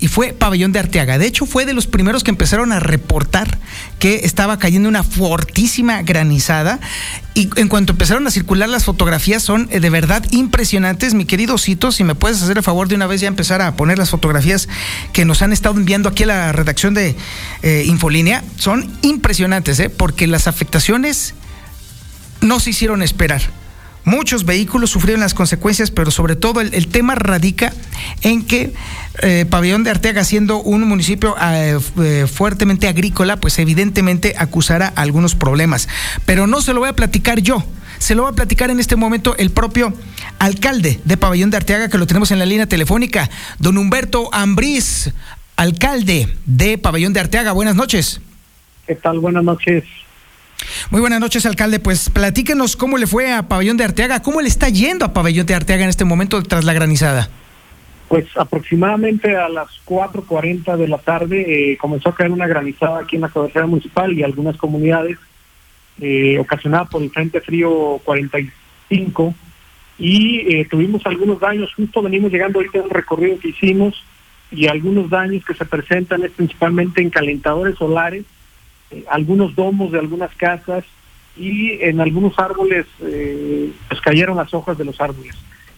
y 0.00 0.08
fue 0.08 0.32
Pabellón 0.32 0.72
de 0.72 0.78
Arteaga. 0.78 1.18
De 1.18 1.26
hecho, 1.26 1.46
fue 1.46 1.66
de 1.66 1.72
los 1.72 1.86
primeros 1.86 2.22
que 2.22 2.30
empezaron 2.30 2.72
a 2.72 2.80
reportar 2.80 3.58
que 3.98 4.20
estaba 4.24 4.58
cayendo 4.58 4.88
una 4.88 5.02
fortísima 5.02 6.02
granizada. 6.02 6.78
Y 7.34 7.50
en 7.56 7.68
cuanto 7.68 7.92
empezaron 7.92 8.26
a 8.26 8.30
circular 8.30 8.68
las 8.68 8.84
fotografías, 8.84 9.42
son 9.42 9.68
eh, 9.70 9.80
de 9.80 9.90
verdad 9.90 10.24
impresionantes. 10.30 11.14
Mi 11.14 11.24
querido 11.24 11.58
Cito, 11.58 11.90
si 11.90 12.04
me 12.04 12.14
puedes 12.14 12.40
hacer 12.42 12.56
el 12.56 12.62
favor 12.62 12.88
de 12.88 12.94
una 12.94 13.06
vez 13.06 13.20
ya 13.20 13.28
empezar 13.28 13.60
a 13.60 13.74
poner 13.76 13.98
las 13.98 14.10
fotografías 14.10 14.68
que 15.12 15.24
nos 15.24 15.42
han 15.42 15.52
estado 15.52 15.76
enviando 15.76 16.08
aquí 16.08 16.22
a 16.22 16.26
la 16.26 16.52
redacción 16.52 16.94
de 16.94 17.16
eh, 17.62 17.82
Infolínea, 17.86 18.44
son 18.56 18.90
impresionantes, 19.02 19.80
¿eh? 19.80 19.90
porque 19.90 20.26
las 20.26 20.46
afectaciones 20.46 21.34
no 22.40 22.60
se 22.60 22.70
hicieron 22.70 23.02
esperar. 23.02 23.42
Muchos 24.08 24.46
vehículos 24.46 24.88
sufrieron 24.88 25.20
las 25.20 25.34
consecuencias, 25.34 25.90
pero 25.90 26.10
sobre 26.10 26.34
todo 26.34 26.62
el, 26.62 26.88
tema 26.88 27.14
radica 27.14 27.74
en 28.22 28.42
que 28.42 28.72
eh, 29.20 29.44
Pabellón 29.44 29.84
de 29.84 29.90
Arteaga, 29.90 30.24
siendo 30.24 30.62
un 30.62 30.88
municipio 30.88 31.36
eh, 31.38 31.78
eh, 32.00 32.26
fuertemente 32.26 32.88
agrícola, 32.88 33.36
pues 33.36 33.58
evidentemente 33.58 34.34
acusará 34.38 34.86
algunos 34.96 35.34
problemas. 35.34 35.90
Pero 36.24 36.46
no 36.46 36.62
se 36.62 36.72
lo 36.72 36.80
voy 36.80 36.88
a 36.88 36.96
platicar 36.96 37.40
yo, 37.40 37.62
se 37.98 38.14
lo 38.14 38.22
va 38.22 38.30
a 38.30 38.32
platicar 38.32 38.70
en 38.70 38.80
este 38.80 38.96
momento 38.96 39.36
el 39.36 39.50
propio 39.50 39.92
alcalde 40.38 41.00
de 41.04 41.16
Pabellón 41.18 41.50
de 41.50 41.58
Arteaga, 41.58 41.90
que 41.90 41.98
lo 41.98 42.06
tenemos 42.06 42.30
en 42.30 42.38
la 42.38 42.46
línea 42.46 42.66
telefónica, 42.66 43.28
don 43.58 43.76
Humberto 43.76 44.30
Ambriz, 44.32 45.12
alcalde 45.56 46.34
de 46.46 46.78
Pabellón 46.78 47.12
de 47.12 47.20
Arteaga. 47.20 47.52
Buenas 47.52 47.76
noches. 47.76 48.22
¿Qué 48.86 48.94
tal? 48.94 49.18
Buenas 49.18 49.44
noches. 49.44 49.84
Muy 50.90 51.02
buenas 51.02 51.20
noches, 51.20 51.44
alcalde. 51.44 51.80
Pues 51.80 52.08
platíquenos 52.08 52.74
cómo 52.74 52.96
le 52.96 53.06
fue 53.06 53.30
a 53.30 53.42
Pabellón 53.42 53.76
de 53.76 53.84
Arteaga, 53.84 54.22
cómo 54.22 54.40
le 54.40 54.48
está 54.48 54.70
yendo 54.70 55.04
a 55.04 55.12
Pabellón 55.12 55.44
de 55.44 55.54
Arteaga 55.54 55.82
en 55.82 55.90
este 55.90 56.06
momento 56.06 56.42
tras 56.42 56.64
la 56.64 56.72
granizada. 56.72 57.28
Pues 58.08 58.24
aproximadamente 58.38 59.36
a 59.36 59.50
las 59.50 59.68
4.40 59.84 60.78
de 60.78 60.88
la 60.88 60.96
tarde 60.96 61.72
eh, 61.72 61.76
comenzó 61.76 62.08
a 62.08 62.14
caer 62.14 62.30
una 62.30 62.46
granizada 62.46 63.00
aquí 63.00 63.16
en 63.16 63.22
la 63.22 63.28
cabecera 63.28 63.66
municipal 63.66 64.14
y 64.14 64.22
algunas 64.22 64.56
comunidades, 64.56 65.18
eh, 66.00 66.38
ocasionada 66.38 66.86
por 66.86 67.02
el 67.02 67.10
Frente 67.10 67.42
Frío 67.42 68.00
45, 68.02 69.34
y 69.98 70.54
eh, 70.54 70.66
tuvimos 70.70 71.04
algunos 71.04 71.38
daños. 71.38 71.70
Justo 71.74 72.00
venimos 72.00 72.32
llegando 72.32 72.60
ahorita 72.60 72.80
un 72.80 72.88
recorrido 72.88 73.38
que 73.38 73.48
hicimos 73.48 74.02
y 74.50 74.68
algunos 74.68 75.10
daños 75.10 75.44
que 75.44 75.52
se 75.52 75.66
presentan 75.66 76.24
es 76.24 76.30
principalmente 76.30 77.02
en 77.02 77.10
calentadores 77.10 77.76
solares 77.76 78.24
eh, 78.90 79.04
algunos 79.08 79.54
domos 79.54 79.92
de 79.92 79.98
algunas 79.98 80.34
casas 80.34 80.84
y 81.36 81.72
en 81.82 82.00
algunos 82.00 82.38
árboles 82.38 82.86
eh, 83.00 83.70
pues 83.88 84.00
cayeron 84.00 84.36
las 84.36 84.52
hojas 84.54 84.76
de 84.78 84.84
los 84.84 85.00
árboles. 85.00 85.34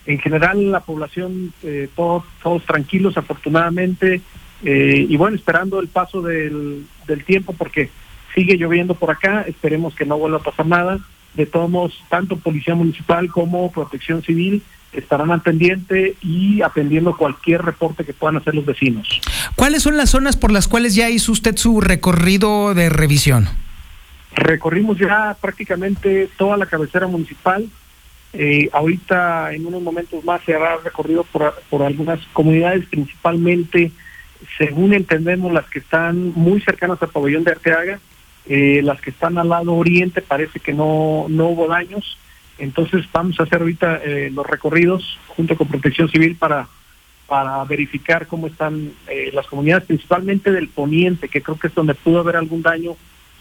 En 0.06 0.18
general 0.18 0.70
la 0.70 0.80
población, 0.80 1.52
eh, 1.62 1.88
todos, 1.94 2.24
todos 2.42 2.64
tranquilos 2.64 3.16
afortunadamente 3.16 4.20
y 4.62 5.16
bueno, 5.16 5.36
esperando 5.36 5.80
el 5.80 5.88
paso 5.88 6.20
del, 6.20 6.84
del 7.06 7.24
tiempo 7.24 7.54
porque 7.54 7.88
sigue 8.34 8.58
lloviendo 8.58 8.94
por 8.94 9.10
acá, 9.10 9.42
esperemos 9.48 9.94
que 9.94 10.04
no 10.04 10.18
vuelva 10.18 10.36
a 10.36 10.42
pasar 10.42 10.66
nada. 10.66 10.98
De 11.32 11.46
todos 11.46 11.70
modos, 11.70 11.98
tanto 12.10 12.36
Policía 12.36 12.74
Municipal 12.74 13.30
como 13.30 13.72
Protección 13.72 14.22
Civil 14.22 14.62
estarán 14.92 15.30
al 15.30 15.42
pendiente 15.42 16.16
y 16.20 16.62
atendiendo 16.62 17.16
cualquier 17.16 17.62
reporte 17.62 18.04
que 18.04 18.12
puedan 18.12 18.37
hacer 18.37 18.54
los 18.54 18.66
vecinos. 18.66 19.20
¿Cuáles 19.56 19.82
son 19.82 19.97
las 19.97 20.11
zonas 20.11 20.37
por 20.37 20.52
las 20.52 20.68
cuales 20.68 20.94
ya 20.94 21.09
hizo 21.11 21.32
usted 21.32 21.56
su 21.56 21.80
recorrido 21.80 22.75
de 22.75 22.88
revisión? 22.88 23.49
Recorrimos 24.35 24.99
ya 24.99 25.37
prácticamente 25.40 26.28
toda 26.37 26.56
la 26.56 26.66
cabecera 26.66 27.06
municipal. 27.06 27.68
Eh, 28.32 28.68
ahorita 28.73 29.52
en 29.52 29.66
unos 29.66 29.82
momentos 29.82 30.25
más 30.25 30.40
se 30.44 30.54
hará 30.54 30.76
recorrido 30.78 31.25
por, 31.25 31.54
por 31.68 31.82
algunas 31.82 32.20
comunidades, 32.32 32.87
principalmente, 32.87 33.90
según 34.56 34.94
entendemos, 34.94 35.52
las 35.52 35.66
que 35.66 35.80
están 35.80 36.32
muy 36.35 36.61
cercanas 36.61 37.02
al 37.02 37.09
pabellón 37.09 37.44
de 37.44 37.52
Arteaga. 37.52 38.00
Eh, 38.47 38.80
las 38.82 39.00
que 39.00 39.11
están 39.11 39.37
al 39.38 39.50
lado 39.50 39.75
oriente 39.75 40.23
parece 40.23 40.61
que 40.61 40.73
no, 40.73 41.26
no 41.28 41.49
hubo 41.49 41.68
daños 41.68 42.16
entonces 42.60 43.06
vamos 43.12 43.40
a 43.40 43.44
hacer 43.44 43.60
ahorita 43.60 44.00
eh, 44.04 44.30
los 44.32 44.46
recorridos 44.46 45.18
junto 45.28 45.56
con 45.56 45.68
Protección 45.68 46.08
Civil 46.08 46.36
para, 46.36 46.68
para 47.26 47.64
verificar 47.64 48.26
cómo 48.26 48.46
están 48.46 48.92
eh, 49.08 49.30
las 49.32 49.46
comunidades, 49.46 49.84
principalmente 49.84 50.52
del 50.52 50.68
poniente, 50.68 51.28
que 51.28 51.42
creo 51.42 51.58
que 51.58 51.68
es 51.68 51.74
donde 51.74 51.94
pudo 51.94 52.20
haber 52.20 52.36
algún 52.36 52.62
daño 52.62 52.96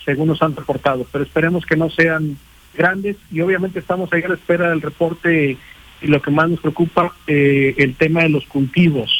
según 0.05 0.27
nos 0.27 0.41
han 0.41 0.55
reportado, 0.55 1.05
pero 1.11 1.23
esperemos 1.23 1.65
que 1.65 1.75
no 1.75 1.89
sean 1.89 2.37
grandes 2.73 3.17
y 3.31 3.41
obviamente 3.41 3.79
estamos 3.79 4.11
ahí 4.13 4.23
a 4.23 4.29
la 4.29 4.35
espera 4.35 4.69
del 4.69 4.81
reporte 4.81 5.57
y 6.01 6.07
lo 6.07 6.21
que 6.21 6.31
más 6.31 6.49
nos 6.49 6.61
preocupa, 6.61 7.13
eh, 7.27 7.75
el 7.77 7.95
tema 7.95 8.23
de 8.23 8.29
los 8.29 8.45
cultivos. 8.45 9.18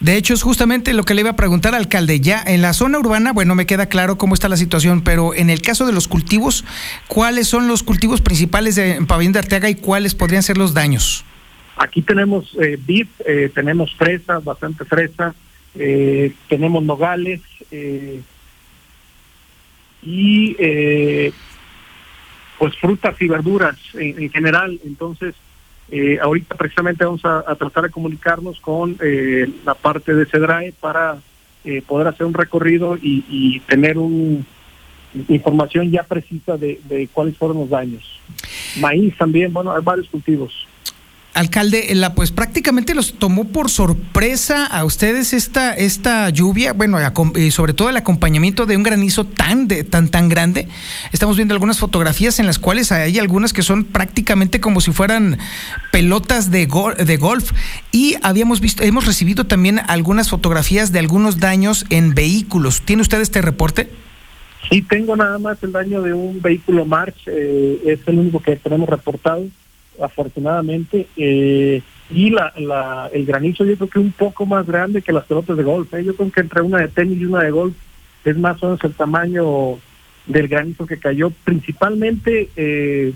De 0.00 0.16
hecho, 0.16 0.32
es 0.32 0.42
justamente 0.42 0.94
lo 0.94 1.04
que 1.04 1.12
le 1.12 1.20
iba 1.20 1.30
a 1.30 1.36
preguntar, 1.36 1.74
alcalde. 1.74 2.20
Ya 2.20 2.42
en 2.42 2.62
la 2.62 2.72
zona 2.72 2.98
urbana, 2.98 3.32
bueno, 3.34 3.54
me 3.54 3.66
queda 3.66 3.86
claro 3.86 4.16
cómo 4.16 4.32
está 4.32 4.48
la 4.48 4.56
situación, 4.56 5.02
pero 5.02 5.34
en 5.34 5.50
el 5.50 5.60
caso 5.60 5.86
de 5.86 5.92
los 5.92 6.08
cultivos, 6.08 6.64
¿cuáles 7.06 7.48
son 7.48 7.68
los 7.68 7.82
cultivos 7.82 8.22
principales 8.22 8.76
de 8.76 8.94
en 8.94 9.06
Pabellón 9.06 9.34
de 9.34 9.40
Arteaga 9.40 9.68
y 9.68 9.74
cuáles 9.74 10.14
podrían 10.14 10.42
ser 10.42 10.56
los 10.56 10.72
daños? 10.72 11.24
Aquí 11.76 12.00
tenemos 12.00 12.56
eh, 12.60 12.78
vid, 12.78 13.08
eh, 13.26 13.50
tenemos 13.54 13.94
fresa, 13.94 14.38
bastante 14.38 14.86
fresa, 14.86 15.34
eh, 15.74 16.32
tenemos 16.48 16.82
nogales 16.82 17.42
eh, 17.70 18.22
y 20.02 20.56
pues 22.58 22.76
frutas 22.76 23.20
y 23.20 23.28
verduras 23.28 23.76
en 23.94 24.30
general. 24.30 24.80
Entonces, 24.84 25.34
eh, 25.90 26.18
ahorita 26.20 26.54
precisamente 26.54 27.04
vamos 27.04 27.24
a, 27.24 27.54
tratar 27.56 27.84
de 27.84 27.90
comunicarnos 27.90 28.60
con 28.60 28.96
eh, 29.00 29.48
la 29.64 29.74
parte 29.74 30.14
de 30.14 30.26
CEDRAE 30.26 30.72
para 30.80 31.18
eh, 31.64 31.82
poder 31.86 32.06
hacer 32.08 32.26
un 32.26 32.34
recorrido 32.34 32.96
y, 32.96 33.24
y 33.28 33.60
tener 33.60 33.98
un 33.98 34.46
información 35.28 35.90
ya 35.90 36.04
precisa 36.04 36.56
de, 36.56 36.80
de 36.84 37.08
cuáles 37.08 37.36
fueron 37.36 37.58
los 37.58 37.68
daños. 37.68 38.20
Maíz 38.78 39.16
también, 39.16 39.52
bueno, 39.52 39.74
hay 39.74 39.82
varios 39.82 40.08
cultivos. 40.08 40.68
Alcalde, 41.40 41.94
la, 41.94 42.14
pues 42.14 42.32
prácticamente 42.32 42.94
los 42.94 43.14
tomó 43.14 43.48
por 43.48 43.70
sorpresa 43.70 44.66
a 44.66 44.84
ustedes 44.84 45.32
esta, 45.32 45.72
esta 45.72 46.28
lluvia, 46.28 46.74
bueno, 46.74 46.98
y 47.34 47.50
sobre 47.50 47.72
todo 47.72 47.88
el 47.88 47.96
acompañamiento 47.96 48.66
de 48.66 48.76
un 48.76 48.82
granizo 48.82 49.24
tan, 49.24 49.66
de, 49.66 49.82
tan, 49.82 50.08
tan 50.10 50.28
grande. 50.28 50.68
Estamos 51.12 51.36
viendo 51.36 51.54
algunas 51.54 51.78
fotografías 51.78 52.38
en 52.40 52.46
las 52.46 52.58
cuales 52.58 52.92
hay 52.92 53.18
algunas 53.18 53.54
que 53.54 53.62
son 53.62 53.84
prácticamente 53.84 54.60
como 54.60 54.82
si 54.82 54.92
fueran 54.92 55.38
pelotas 55.90 56.50
de, 56.50 56.68
de 57.04 57.16
golf. 57.16 57.52
Y 57.90 58.16
habíamos 58.22 58.60
visto, 58.60 58.82
hemos 58.82 59.06
recibido 59.06 59.46
también 59.46 59.80
algunas 59.88 60.28
fotografías 60.28 60.92
de 60.92 60.98
algunos 60.98 61.40
daños 61.40 61.86
en 61.88 62.14
vehículos. 62.14 62.82
¿Tiene 62.82 63.00
usted 63.00 63.18
este 63.20 63.40
reporte? 63.40 63.88
Sí, 64.68 64.82
tengo 64.82 65.16
nada 65.16 65.38
más 65.38 65.62
el 65.62 65.72
daño 65.72 66.02
de 66.02 66.12
un 66.12 66.42
vehículo 66.42 66.84
March, 66.84 67.16
eh, 67.26 67.80
es 67.86 68.00
el 68.06 68.18
único 68.18 68.40
que 68.40 68.56
tenemos 68.56 68.88
reportado, 68.88 69.46
afortunadamente. 70.00 71.06
eh, 71.16 71.82
y 72.12 72.30
la, 72.30 72.52
la, 72.56 73.08
el 73.12 73.24
granizo 73.24 73.64
yo 73.64 73.76
creo 73.76 73.88
que 73.88 73.98
un 73.98 74.12
poco 74.12 74.44
más 74.44 74.66
grande 74.66 75.02
que 75.02 75.12
las 75.12 75.24
pelotas 75.24 75.56
de 75.56 75.62
golf. 75.62 75.92
¿eh? 75.94 76.04
Yo 76.04 76.16
creo 76.16 76.30
que 76.30 76.40
entre 76.40 76.60
una 76.60 76.78
de 76.78 76.88
tenis 76.88 77.20
y 77.20 77.24
una 77.24 77.42
de 77.42 77.50
golf 77.50 77.74
es 78.24 78.36
más 78.36 78.60
o 78.62 78.66
menos 78.66 78.84
el 78.84 78.94
tamaño 78.94 79.78
del 80.26 80.48
granizo 80.48 80.86
que 80.86 80.98
cayó. 80.98 81.30
Principalmente 81.44 82.48
eh, 82.56 83.12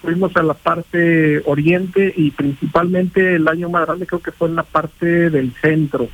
fuimos 0.00 0.36
a 0.36 0.42
la 0.42 0.54
parte 0.54 1.42
oriente 1.44 2.12
y 2.16 2.30
principalmente 2.30 3.34
el 3.34 3.44
daño 3.44 3.68
más 3.68 3.86
grande 3.86 4.06
creo 4.06 4.22
que 4.22 4.32
fue 4.32 4.48
en 4.48 4.56
la 4.56 4.62
parte 4.62 5.30
del 5.30 5.52
centro. 5.60 6.08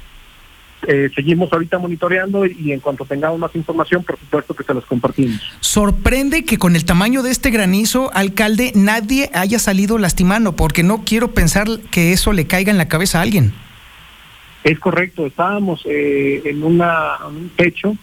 Eh, 0.88 1.10
seguimos 1.14 1.52
ahorita 1.52 1.78
monitoreando 1.78 2.46
y, 2.46 2.56
y 2.60 2.72
en 2.72 2.80
cuanto 2.80 3.04
tengamos 3.04 3.38
más 3.38 3.54
información, 3.56 4.04
por 4.04 4.18
supuesto 4.18 4.54
que 4.54 4.62
se 4.62 4.72
los 4.72 4.86
compartimos. 4.86 5.40
Sorprende 5.60 6.44
que 6.44 6.58
con 6.58 6.76
el 6.76 6.84
tamaño 6.84 7.22
de 7.22 7.32
este 7.32 7.50
granizo, 7.50 8.12
alcalde, 8.14 8.72
nadie 8.74 9.30
haya 9.34 9.58
salido 9.58 9.98
lastimando, 9.98 10.54
porque 10.54 10.82
no 10.82 11.02
quiero 11.04 11.32
pensar 11.32 11.66
que 11.90 12.12
eso 12.12 12.32
le 12.32 12.46
caiga 12.46 12.70
en 12.70 12.78
la 12.78 12.88
cabeza 12.88 13.18
a 13.18 13.22
alguien. 13.22 13.52
Es 14.62 14.78
correcto, 14.78 15.26
estábamos 15.26 15.82
eh, 15.86 16.42
en, 16.44 16.62
una, 16.62 17.18
un 17.26 17.50
techo 17.56 17.96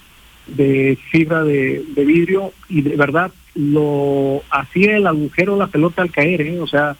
de 0.47 0.97
fibra 1.11 1.43
de, 1.43 1.83
de 1.95 2.05
vidrio 2.05 2.51
y 2.69 2.81
de 2.81 2.95
verdad 2.95 3.31
lo 3.55 4.41
hacía 4.49 4.97
el 4.97 5.07
agujero 5.07 5.57
la 5.57 5.67
pelota 5.67 6.01
al 6.01 6.11
caer, 6.11 6.41
¿eh? 6.41 6.59
o 6.59 6.67
sea, 6.67 6.95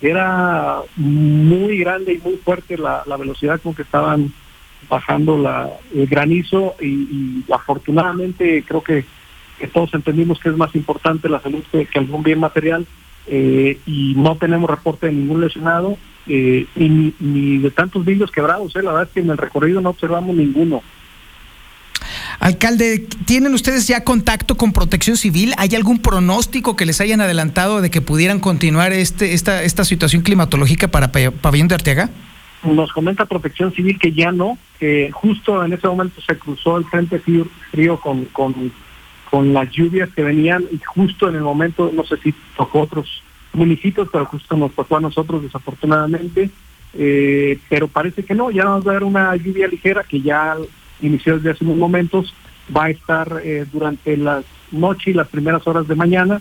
era 0.00 0.80
muy 0.96 1.78
grande 1.78 2.14
y 2.14 2.18
muy 2.18 2.36
fuerte 2.36 2.76
la, 2.76 3.02
la 3.06 3.16
velocidad 3.16 3.60
con 3.60 3.74
que 3.74 3.82
estaban 3.82 4.32
bajando 4.88 5.38
la, 5.38 5.68
el 5.94 6.06
granizo 6.06 6.74
y, 6.80 7.44
afortunadamente 7.52 8.64
creo 8.66 8.82
que, 8.82 9.04
todos 9.72 9.94
entendimos 9.94 10.38
que 10.38 10.50
es 10.50 10.56
más 10.56 10.74
importante 10.74 11.28
la 11.28 11.40
salud 11.40 11.62
que, 11.72 11.88
algún 11.98 12.22
bien 12.22 12.40
material 12.40 12.86
eh, 13.26 13.78
y 13.86 14.14
no 14.16 14.36
tenemos 14.36 14.68
reporte 14.68 15.06
de 15.06 15.12
ningún 15.12 15.40
lesionado 15.40 15.96
eh, 16.26 16.66
ni, 16.74 17.14
ni 17.20 17.58
de 17.58 17.70
tantos 17.70 18.04
vidrios 18.04 18.30
quebrados. 18.30 18.76
Eh. 18.76 18.82
La 18.82 18.92
verdad 18.92 19.08
es 19.08 19.14
que 19.14 19.20
en 19.20 19.30
el 19.30 19.38
recorrido 19.38 19.80
no 19.80 19.90
observamos 19.90 20.36
ninguno. 20.36 20.82
Alcalde, 22.38 23.06
¿tienen 23.24 23.54
ustedes 23.54 23.88
ya 23.88 24.04
contacto 24.04 24.56
con 24.56 24.72
Protección 24.72 25.16
Civil? 25.16 25.54
¿Hay 25.56 25.74
algún 25.74 25.98
pronóstico 25.98 26.76
que 26.76 26.84
les 26.84 27.00
hayan 27.00 27.20
adelantado 27.20 27.80
de 27.80 27.90
que 27.90 28.02
pudieran 28.02 28.40
continuar 28.40 28.92
este, 28.92 29.32
esta, 29.32 29.62
esta 29.62 29.84
situación 29.84 30.22
climatológica 30.22 30.88
para 30.88 31.10
Pa- 31.12 31.30
Pabellón 31.30 31.68
de 31.68 31.74
Arteaga? 31.76 32.10
Nos 32.64 32.92
comenta 32.92 33.26
Protección 33.26 33.72
Civil 33.72 33.98
que 33.98 34.12
ya 34.12 34.32
no, 34.32 34.58
que 34.78 35.10
justo 35.12 35.64
en 35.64 35.72
ese 35.72 35.86
momento 35.86 36.20
se 36.20 36.38
cruzó 36.38 36.78
el 36.78 36.84
frente 36.84 37.20
frío, 37.20 38.00
con, 38.00 38.24
con, 38.26 38.72
con 39.30 39.52
las 39.52 39.70
lluvias 39.70 40.10
que 40.10 40.22
venían 40.22 40.64
y 40.72 40.78
justo 40.84 41.28
en 41.28 41.36
el 41.36 41.42
momento, 41.42 41.90
no 41.94 42.04
sé 42.04 42.16
si 42.18 42.34
tocó 42.56 42.80
otros 42.80 43.22
municipios, 43.52 44.08
pero 44.10 44.26
justo 44.26 44.56
nos 44.56 44.72
tocó 44.72 44.96
a 44.96 45.00
nosotros 45.00 45.42
desafortunadamente, 45.42 46.50
eh, 46.94 47.58
pero 47.68 47.88
parece 47.88 48.24
que 48.24 48.34
no, 48.34 48.50
ya 48.50 48.64
nos 48.64 48.86
va 48.86 48.92
a 48.92 48.94
dar 48.94 49.04
una 49.04 49.36
lluvia 49.36 49.68
ligera 49.68 50.02
que 50.02 50.20
ya 50.20 50.56
inició 51.00 51.36
desde 51.36 51.50
hace 51.50 51.64
unos 51.64 51.76
momentos, 51.76 52.34
va 52.74 52.84
a 52.84 52.90
estar 52.90 53.40
eh, 53.44 53.64
durante 53.70 54.16
la 54.16 54.42
noche 54.72 55.10
y 55.10 55.14
las 55.14 55.28
primeras 55.28 55.66
horas 55.66 55.86
de 55.86 55.94
mañana 55.94 56.40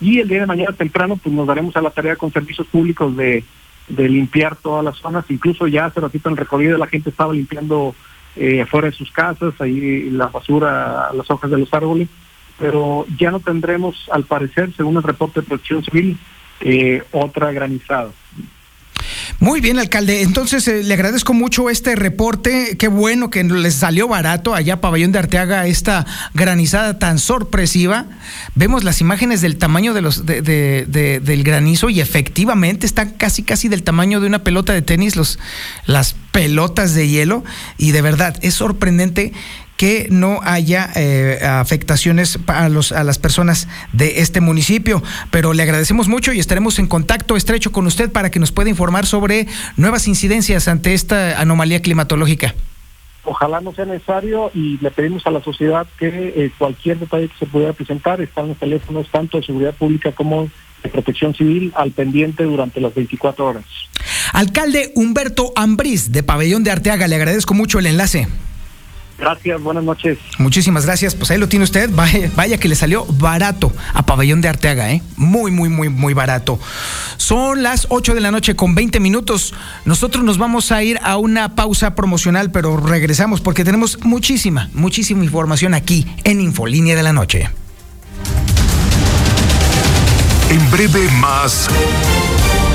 y 0.00 0.20
el 0.20 0.28
día 0.28 0.40
de 0.40 0.46
mañana 0.46 0.72
temprano 0.72 1.16
pues 1.16 1.34
nos 1.34 1.46
daremos 1.46 1.76
a 1.76 1.82
la 1.82 1.90
tarea 1.90 2.16
con 2.16 2.32
servicios 2.32 2.66
públicos 2.66 3.16
de, 3.16 3.44
de 3.88 4.08
limpiar 4.08 4.56
todas 4.56 4.84
las 4.84 4.96
zonas, 4.96 5.24
incluso 5.28 5.66
ya 5.66 5.86
hace 5.86 6.00
ratito 6.00 6.28
en 6.28 6.34
el 6.34 6.38
recorrido 6.38 6.78
la 6.78 6.86
gente 6.86 7.10
estaba 7.10 7.32
limpiando 7.32 7.94
eh, 8.34 8.62
afuera 8.62 8.88
de 8.88 8.96
sus 8.96 9.10
casas, 9.10 9.54
ahí 9.60 10.10
la 10.10 10.26
basura, 10.26 11.10
las 11.14 11.30
hojas 11.30 11.50
de 11.50 11.58
los 11.58 11.72
árboles, 11.72 12.08
pero 12.58 13.06
ya 13.18 13.30
no 13.30 13.40
tendremos, 13.40 14.08
al 14.10 14.24
parecer, 14.24 14.72
según 14.76 14.96
el 14.96 15.02
reporte 15.02 15.40
de 15.40 15.46
protección 15.46 15.84
civil, 15.84 16.18
eh, 16.60 17.02
otra 17.12 17.52
granizada. 17.52 18.10
Muy 19.40 19.60
bien, 19.60 19.78
alcalde. 19.78 20.22
Entonces, 20.22 20.66
eh, 20.68 20.82
le 20.82 20.94
agradezco 20.94 21.34
mucho 21.34 21.68
este 21.70 21.94
reporte. 21.96 22.76
Qué 22.78 22.88
bueno 22.88 23.30
que 23.30 23.42
les 23.44 23.74
salió 23.74 24.08
barato 24.08 24.54
allá 24.54 24.80
Pabellón 24.80 25.12
de 25.12 25.18
Arteaga 25.18 25.66
esta 25.66 26.06
granizada 26.34 26.98
tan 26.98 27.18
sorpresiva. 27.18 28.06
Vemos 28.54 28.84
las 28.84 29.00
imágenes 29.00 29.40
del 29.40 29.56
tamaño 29.56 29.94
de 29.94 30.02
los, 30.02 30.26
de- 30.26 30.42
de- 30.42 30.86
de- 30.88 31.20
del 31.20 31.44
granizo 31.44 31.90
y 31.90 32.00
efectivamente 32.00 32.86
está 32.86 33.12
casi 33.16 33.42
casi 33.42 33.68
del 33.68 33.82
tamaño 33.82 34.20
de 34.20 34.26
una 34.26 34.44
pelota 34.44 34.72
de 34.72 34.82
tenis, 34.82 35.16
los, 35.16 35.38
las 35.86 36.14
pelotas 36.32 36.94
de 36.94 37.08
hielo. 37.08 37.44
Y 37.78 37.92
de 37.92 38.02
verdad, 38.02 38.36
es 38.42 38.54
sorprendente 38.54 39.32
que 39.76 40.08
no 40.10 40.40
haya 40.42 40.90
eh, 40.96 41.40
afectaciones 41.44 42.38
a, 42.46 42.68
los, 42.68 42.92
a 42.92 43.04
las 43.04 43.18
personas 43.18 43.68
de 43.92 44.20
este 44.20 44.40
municipio. 44.40 45.02
Pero 45.30 45.52
le 45.52 45.62
agradecemos 45.62 46.08
mucho 46.08 46.32
y 46.32 46.38
estaremos 46.38 46.78
en 46.78 46.86
contacto 46.86 47.36
estrecho 47.36 47.72
con 47.72 47.86
usted 47.86 48.10
para 48.10 48.30
que 48.30 48.40
nos 48.40 48.52
pueda 48.52 48.70
informar 48.70 49.06
sobre 49.06 49.46
nuevas 49.76 50.08
incidencias 50.08 50.68
ante 50.68 50.94
esta 50.94 51.40
anomalía 51.40 51.82
climatológica. 51.82 52.54
Ojalá 53.24 53.60
no 53.60 53.74
sea 53.74 53.86
necesario 53.86 54.52
y 54.54 54.78
le 54.78 54.90
pedimos 54.92 55.26
a 55.26 55.30
la 55.30 55.42
sociedad 55.42 55.86
que 55.98 56.06
eh, 56.06 56.52
cualquier 56.56 56.98
detalle 57.00 57.28
que 57.28 57.36
se 57.38 57.46
pudiera 57.46 57.72
presentar 57.72 58.20
están 58.20 58.48
los 58.48 58.56
teléfonos 58.56 59.08
tanto 59.10 59.36
de 59.36 59.44
seguridad 59.44 59.74
pública 59.74 60.12
como 60.12 60.48
de 60.82 60.88
protección 60.88 61.34
civil 61.34 61.72
al 61.74 61.90
pendiente 61.90 62.44
durante 62.44 62.80
las 62.80 62.94
24 62.94 63.44
horas. 63.44 63.64
Alcalde 64.32 64.92
Humberto 64.94 65.52
Ambriz 65.56 66.12
de 66.12 66.22
Pabellón 66.22 66.62
de 66.62 66.70
Arteaga, 66.70 67.08
le 67.08 67.16
agradezco 67.16 67.52
mucho 67.52 67.80
el 67.80 67.86
enlace. 67.86 68.28
Gracias, 69.18 69.62
buenas 69.62 69.82
noches. 69.82 70.18
Muchísimas 70.38 70.84
gracias. 70.84 71.14
Pues 71.14 71.30
ahí 71.30 71.38
lo 71.38 71.48
tiene 71.48 71.64
usted. 71.64 71.90
Vaya, 71.92 72.30
vaya 72.36 72.58
que 72.58 72.68
le 72.68 72.74
salió 72.74 73.06
barato 73.06 73.72
a 73.94 74.04
Pabellón 74.04 74.40
de 74.40 74.48
Arteaga, 74.48 74.92
¿eh? 74.92 75.02
Muy, 75.16 75.50
muy, 75.50 75.68
muy, 75.68 75.88
muy 75.88 76.12
barato. 76.12 76.58
Son 77.16 77.62
las 77.62 77.86
8 77.88 78.14
de 78.14 78.20
la 78.20 78.30
noche 78.30 78.54
con 78.56 78.74
20 78.74 79.00
minutos. 79.00 79.54
Nosotros 79.84 80.22
nos 80.22 80.36
vamos 80.36 80.70
a 80.70 80.82
ir 80.82 80.98
a 81.02 81.16
una 81.16 81.54
pausa 81.54 81.94
promocional, 81.94 82.50
pero 82.50 82.76
regresamos 82.76 83.40
porque 83.40 83.64
tenemos 83.64 83.98
muchísima, 84.04 84.68
muchísima 84.74 85.24
información 85.24 85.72
aquí 85.74 86.06
en 86.24 86.40
Infolínea 86.40 86.94
de 86.94 87.02
la 87.02 87.12
Noche. 87.12 87.48
En 90.50 90.70
breve 90.70 91.10
más 91.20 91.68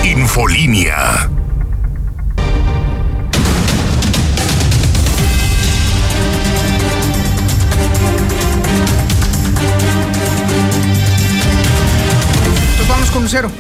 Infolínea. 0.04 1.30
Lucero. 13.22 13.52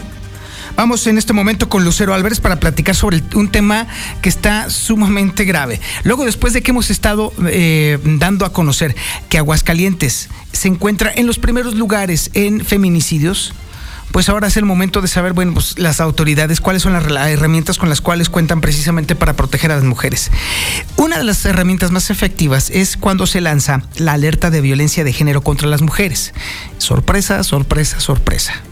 Vamos 0.76 1.06
en 1.06 1.17
este 1.17 1.34
momento 1.34 1.69
con 1.69 1.84
Lucero 1.84 2.13
Álvarez 2.13 2.39
para 2.39 2.60
platicar 2.60 2.95
sobre 2.95 3.21
un 3.36 3.50
tema 3.50 3.88
que 4.21 4.30
está 4.30 4.69
sumamente 4.69 5.43
grave. 5.43 5.80
Luego, 6.04 6.26
después 6.26 6.54
de 6.54 6.62
que 6.62 6.71
hemos 6.71 6.89
estado 6.89 7.34
eh, 7.47 8.00
dando 8.04 8.45
a 8.45 8.54
conocer 8.54 8.95
que 9.30 9.38
Aguascalientes 9.38 10.30
se 10.52 10.67
encuentra 10.67 11.12
en 11.13 11.28
los 11.28 11.38
primeros 11.38 11.76
lugares 11.76 12.32
en 12.34 12.65
feminicidios, 12.65 13.54
pues 14.12 14.30
ahora 14.30 14.47
es 14.47 14.58
el 14.58 14.65
momento 14.65 15.02
de 15.02 15.08
saber, 15.08 15.34
bueno, 15.34 15.54
pues 15.54 15.78
las 15.78 16.02
autoridades, 16.02 16.62
cuáles 16.62 16.82
son 16.82 16.93
las 16.93 17.30
herramientas 17.30 17.78
con 17.78 17.89
las 17.89 18.02
cuales 18.02 18.30
cuentan 18.30 18.62
precisamente 18.62 19.15
para 19.15 19.36
proteger 19.36 19.71
a 19.71 19.76
las 19.76 19.84
mujeres. 19.84 20.32
Una 20.97 21.17
de 21.17 21.24
las 21.24 21.45
herramientas 21.45 21.91
más 21.91 22.10
efectivas 22.10 22.69
es 22.71 22.97
cuando 22.97 23.28
se 23.28 23.41
lanza 23.41 23.84
la 23.97 24.13
alerta 24.13 24.50
de 24.50 24.62
violencia 24.62 25.04
de 25.04 25.13
género 25.13 25.41
contra 25.41 25.67
las 25.67 25.82
mujeres. 25.82 26.34
Sorpresa, 26.78 27.43
sorpresa, 27.43 28.00
sorpresa. 28.00 28.63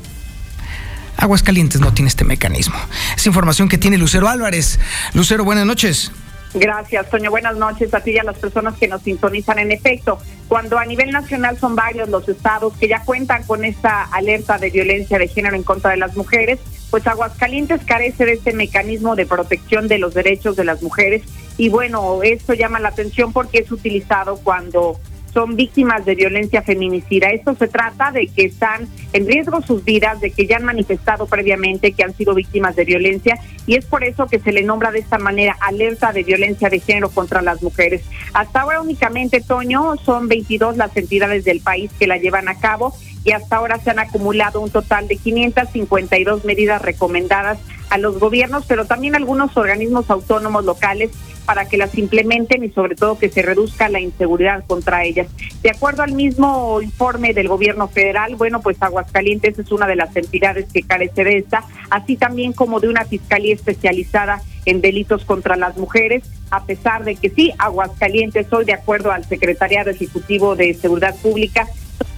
Aguascalientes 1.19 1.81
no 1.81 1.93
tiene 1.93 2.07
este 2.07 2.23
mecanismo. 2.23 2.77
Es 3.15 3.27
información 3.27 3.67
que 3.67 3.77
tiene 3.77 3.97
Lucero 3.97 4.29
Álvarez. 4.29 4.79
Lucero, 5.13 5.43
buenas 5.43 5.65
noches. 5.65 6.11
Gracias, 6.53 7.09
Toño. 7.09 7.29
Buenas 7.29 7.57
noches 7.57 7.93
a 7.93 7.99
ti 7.99 8.11
y 8.11 8.17
a 8.17 8.23
las 8.23 8.37
personas 8.39 8.75
que 8.77 8.87
nos 8.87 9.03
sintonizan. 9.03 9.59
En 9.59 9.71
efecto, 9.71 10.17
cuando 10.47 10.79
a 10.79 10.85
nivel 10.85 11.11
nacional 11.11 11.59
son 11.59 11.75
varios 11.75 12.09
los 12.09 12.27
estados 12.27 12.73
que 12.77 12.87
ya 12.87 13.03
cuentan 13.03 13.43
con 13.43 13.65
esta 13.65 14.03
alerta 14.03 14.57
de 14.57 14.69
violencia 14.69 15.19
de 15.19 15.27
género 15.27 15.55
en 15.55 15.63
contra 15.63 15.91
de 15.91 15.97
las 15.97 16.15
mujeres, 16.15 16.59
pues 16.89 17.05
Aguascalientes 17.05 17.81
carece 17.85 18.25
de 18.25 18.33
este 18.33 18.53
mecanismo 18.53 19.15
de 19.15 19.27
protección 19.27 19.87
de 19.87 19.99
los 19.99 20.13
derechos 20.13 20.55
de 20.55 20.63
las 20.63 20.81
mujeres. 20.81 21.21
Y 21.57 21.69
bueno, 21.69 22.23
esto 22.23 22.53
llama 22.53 22.79
la 22.79 22.89
atención 22.89 23.33
porque 23.33 23.59
es 23.59 23.71
utilizado 23.71 24.37
cuando 24.37 24.99
son 25.33 25.55
víctimas 25.55 26.05
de 26.05 26.15
violencia 26.15 26.61
feminicida. 26.61 27.29
Esto 27.29 27.55
se 27.55 27.67
trata 27.67 28.11
de 28.11 28.27
que 28.27 28.45
están 28.45 28.87
en 29.13 29.27
riesgo 29.27 29.61
sus 29.61 29.83
vidas, 29.83 30.19
de 30.21 30.31
que 30.31 30.45
ya 30.45 30.57
han 30.57 30.65
manifestado 30.65 31.25
previamente 31.25 31.91
que 31.91 32.03
han 32.03 32.15
sido 32.15 32.33
víctimas 32.33 32.75
de 32.75 32.85
violencia 32.85 33.39
y 33.65 33.75
es 33.75 33.85
por 33.85 34.03
eso 34.03 34.27
que 34.27 34.39
se 34.39 34.51
le 34.51 34.63
nombra 34.63 34.91
de 34.91 34.99
esta 34.99 35.17
manera 35.17 35.55
alerta 35.61 36.11
de 36.11 36.23
violencia 36.23 36.69
de 36.69 36.79
género 36.79 37.09
contra 37.09 37.41
las 37.41 37.61
mujeres. 37.61 38.03
Hasta 38.33 38.61
ahora 38.61 38.81
únicamente, 38.81 39.41
Toño, 39.41 39.95
son 39.97 40.27
22 40.27 40.77
las 40.77 40.95
entidades 40.95 41.45
del 41.45 41.61
país 41.61 41.91
que 41.97 42.07
la 42.07 42.17
llevan 42.17 42.47
a 42.47 42.59
cabo 42.59 42.93
y 43.23 43.31
hasta 43.31 43.57
ahora 43.57 43.79
se 43.79 43.89
han 43.89 43.99
acumulado 43.99 44.61
un 44.61 44.69
total 44.69 45.07
de 45.07 45.17
552 45.17 46.45
medidas 46.45 46.81
recomendadas 46.81 47.59
a 47.89 47.97
los 47.97 48.19
gobiernos, 48.19 48.65
pero 48.67 48.85
también 48.85 49.15
algunos 49.15 49.55
organismos 49.57 50.09
autónomos 50.09 50.63
locales 50.63 51.11
para 51.49 51.65
que 51.65 51.77
las 51.77 51.97
implementen 51.97 52.63
y 52.63 52.69
sobre 52.69 52.93
todo 52.93 53.17
que 53.17 53.27
se 53.27 53.41
reduzca 53.41 53.89
la 53.89 53.99
inseguridad 53.99 54.63
contra 54.67 55.03
ellas. 55.03 55.25
De 55.63 55.71
acuerdo 55.71 56.03
al 56.03 56.11
mismo 56.11 56.79
informe 56.79 57.33
del 57.33 57.47
gobierno 57.47 57.87
federal, 57.87 58.35
bueno, 58.35 58.61
pues 58.61 58.77
Aguascalientes 58.79 59.57
es 59.57 59.71
una 59.71 59.87
de 59.87 59.95
las 59.95 60.15
entidades 60.15 60.71
que 60.71 60.83
carece 60.83 61.23
de 61.23 61.39
esta, 61.39 61.63
así 61.89 62.17
también 62.17 62.53
como 62.53 62.79
de 62.79 62.87
una 62.87 63.03
fiscalía 63.03 63.55
especializada 63.55 64.43
en 64.65 64.79
delitos 64.79 65.25
contra 65.25 65.55
las 65.55 65.75
mujeres, 65.75 66.21
a 66.51 66.65
pesar 66.65 67.03
de 67.03 67.15
que 67.15 67.31
sí, 67.31 67.51
Aguascalientes 67.57 68.45
hoy, 68.53 68.65
de 68.65 68.73
acuerdo 68.73 69.11
al 69.11 69.25
Secretariado 69.25 69.89
Ejecutivo 69.89 70.55
de 70.55 70.75
Seguridad 70.75 71.15
Pública, 71.15 71.67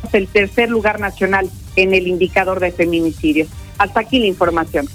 es 0.09 0.13
el 0.13 0.27
tercer 0.27 0.69
lugar 0.69 0.99
nacional 0.99 1.49
en 1.77 1.93
el 1.93 2.05
indicador 2.05 2.59
de 2.59 2.73
feminicidio. 2.73 3.47
Hasta 3.81 4.01
aquí 4.01 4.19
la 4.19 4.27
información. 4.27 4.87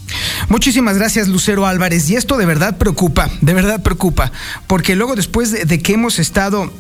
Muchísimas 0.48 0.96
gracias, 0.96 1.26
Lucero 1.26 1.66
Álvarez. 1.66 2.08
Y 2.08 2.14
esto 2.14 2.36
de 2.36 2.46
verdad 2.46 2.78
preocupa, 2.78 3.28
de 3.40 3.52
verdad 3.52 3.82
preocupa, 3.82 4.30
porque 4.68 4.94
luego 4.94 5.16
después 5.16 5.50
de, 5.66 5.82
que 5.82 5.94
hemos 5.94 6.20
estado 6.20 6.70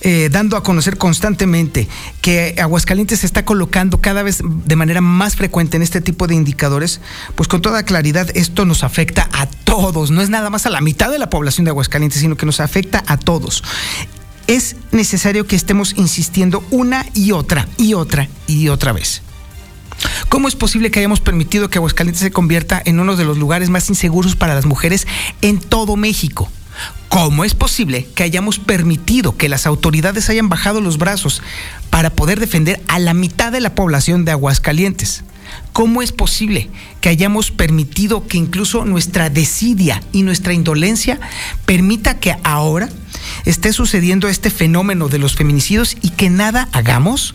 eh, 0.00 0.28
dando 0.32 0.56
a 0.56 0.64
conocer 0.64 0.98
constantemente 0.98 1.86
que 2.20 2.56
Aguascalientes 2.58 3.20
se 3.20 3.26
está 3.26 3.44
colocando 3.44 4.00
cada 4.00 4.24
vez 4.24 4.42
de 4.42 4.74
manera 4.74 5.00
más 5.00 5.36
frecuente 5.36 5.76
en 5.76 5.84
este 5.84 6.00
tipo 6.00 6.26
de 6.26 6.34
indicadores, 6.34 7.00
pues 7.36 7.48
con 7.48 7.62
toda 7.62 7.84
claridad 7.84 8.28
esto 8.34 8.64
nos 8.64 8.82
afecta 8.82 9.28
a 9.32 9.46
todos, 9.46 10.10
no 10.10 10.20
es 10.20 10.30
nada 10.30 10.50
más 10.50 10.66
a 10.66 10.70
la 10.70 10.80
mitad 10.80 11.12
de 11.12 11.20
la 11.20 11.30
población 11.30 11.64
de 11.64 11.70
Aguascalientes, 11.70 12.20
sino 12.20 12.36
que 12.36 12.46
nos 12.46 12.58
afecta 12.58 13.04
a 13.06 13.18
todos 13.18 13.62
es 14.48 14.74
necesario 14.90 15.46
que 15.46 15.54
estemos 15.54 15.94
insistiendo 15.96 16.64
una 16.72 17.06
y 17.14 17.30
otra 17.30 17.68
y 17.78 17.94
otra 17.94 18.28
y 18.48 18.68
otra 18.68 18.92
vez. 18.92 19.22
¿Cómo 20.28 20.48
es 20.48 20.56
posible 20.56 20.90
que 20.90 21.00
hayamos 21.00 21.20
permitido 21.20 21.68
que 21.68 21.78
Aguascalientes 21.78 22.22
se 22.22 22.30
convierta 22.30 22.80
en 22.84 23.00
uno 23.00 23.16
de 23.16 23.24
los 23.24 23.38
lugares 23.38 23.70
más 23.70 23.88
inseguros 23.88 24.36
para 24.36 24.54
las 24.54 24.66
mujeres 24.66 25.06
en 25.40 25.58
todo 25.58 25.96
México? 25.96 26.50
¿Cómo 27.08 27.44
es 27.44 27.54
posible 27.54 28.08
que 28.14 28.22
hayamos 28.22 28.58
permitido 28.58 29.36
que 29.36 29.48
las 29.48 29.66
autoridades 29.66 30.30
hayan 30.30 30.48
bajado 30.48 30.80
los 30.80 30.96
brazos 30.96 31.42
para 31.90 32.10
poder 32.10 32.40
defender 32.40 32.80
a 32.88 32.98
la 32.98 33.12
mitad 33.12 33.52
de 33.52 33.60
la 33.60 33.74
población 33.74 34.24
de 34.24 34.32
Aguascalientes? 34.32 35.22
¿Cómo 35.72 36.00
es 36.00 36.12
posible 36.12 36.70
que 37.00 37.10
hayamos 37.10 37.50
permitido 37.50 38.26
que 38.26 38.38
incluso 38.38 38.86
nuestra 38.86 39.28
desidia 39.28 40.02
y 40.12 40.22
nuestra 40.22 40.54
indolencia 40.54 41.20
permita 41.66 42.18
que 42.18 42.34
ahora 42.44 42.88
esté 43.44 43.72
sucediendo 43.72 44.28
este 44.28 44.50
fenómeno 44.50 45.08
de 45.08 45.18
los 45.18 45.34
feminicidios 45.34 45.96
y 46.00 46.10
que 46.10 46.30
nada 46.30 46.68
hagamos? 46.72 47.34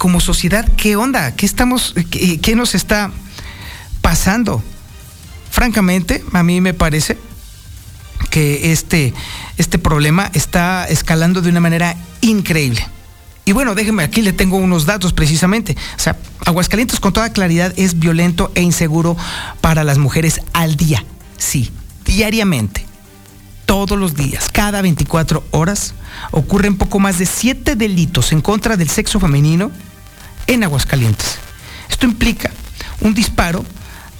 Como 0.00 0.18
sociedad, 0.18 0.66
¿qué 0.78 0.96
onda? 0.96 1.36
¿Qué 1.36 1.44
estamos, 1.44 1.94
qué, 2.10 2.54
nos 2.56 2.74
está 2.74 3.10
pasando? 4.00 4.62
Francamente, 5.50 6.24
a 6.32 6.42
mí 6.42 6.62
me 6.62 6.72
parece 6.72 7.18
que 8.30 8.72
este, 8.72 9.12
este 9.58 9.78
problema 9.78 10.30
está 10.32 10.86
escalando 10.88 11.42
de 11.42 11.50
una 11.50 11.60
manera 11.60 11.96
increíble. 12.22 12.82
Y 13.44 13.52
bueno, 13.52 13.74
déjeme, 13.74 14.02
aquí 14.02 14.22
le 14.22 14.32
tengo 14.32 14.56
unos 14.56 14.86
datos 14.86 15.12
precisamente. 15.12 15.76
O 15.96 16.00
sea, 16.00 16.16
Aguascalientes 16.46 16.98
con 16.98 17.12
toda 17.12 17.34
claridad 17.34 17.74
es 17.76 17.98
violento 17.98 18.50
e 18.54 18.62
inseguro 18.62 19.18
para 19.60 19.84
las 19.84 19.98
mujeres 19.98 20.40
al 20.54 20.76
día. 20.76 21.04
Sí, 21.36 21.70
diariamente. 22.06 22.86
Todos 23.66 23.98
los 23.98 24.14
días, 24.14 24.48
cada 24.50 24.80
24 24.80 25.44
horas, 25.50 25.92
ocurren 26.30 26.78
poco 26.78 27.00
más 27.00 27.18
de 27.18 27.26
7 27.26 27.76
delitos 27.76 28.32
en 28.32 28.40
contra 28.40 28.78
del 28.78 28.88
sexo 28.88 29.20
femenino 29.20 29.70
en 30.50 30.64
Aguascalientes. 30.64 31.38
Esto 31.88 32.06
implica 32.06 32.50
un 33.00 33.14
disparo 33.14 33.64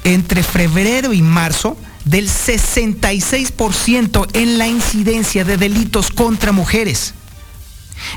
entre 0.05 0.43
febrero 0.43 1.13
y 1.13 1.23
marzo 1.23 1.77
del 2.05 2.29
66% 2.29 4.29
en 4.33 4.59
la 4.59 4.69
incidencia 4.69 5.45
de 5.45 5.57
delitos 5.57 6.11
contra 6.11 6.53
mujeres. 6.53 7.15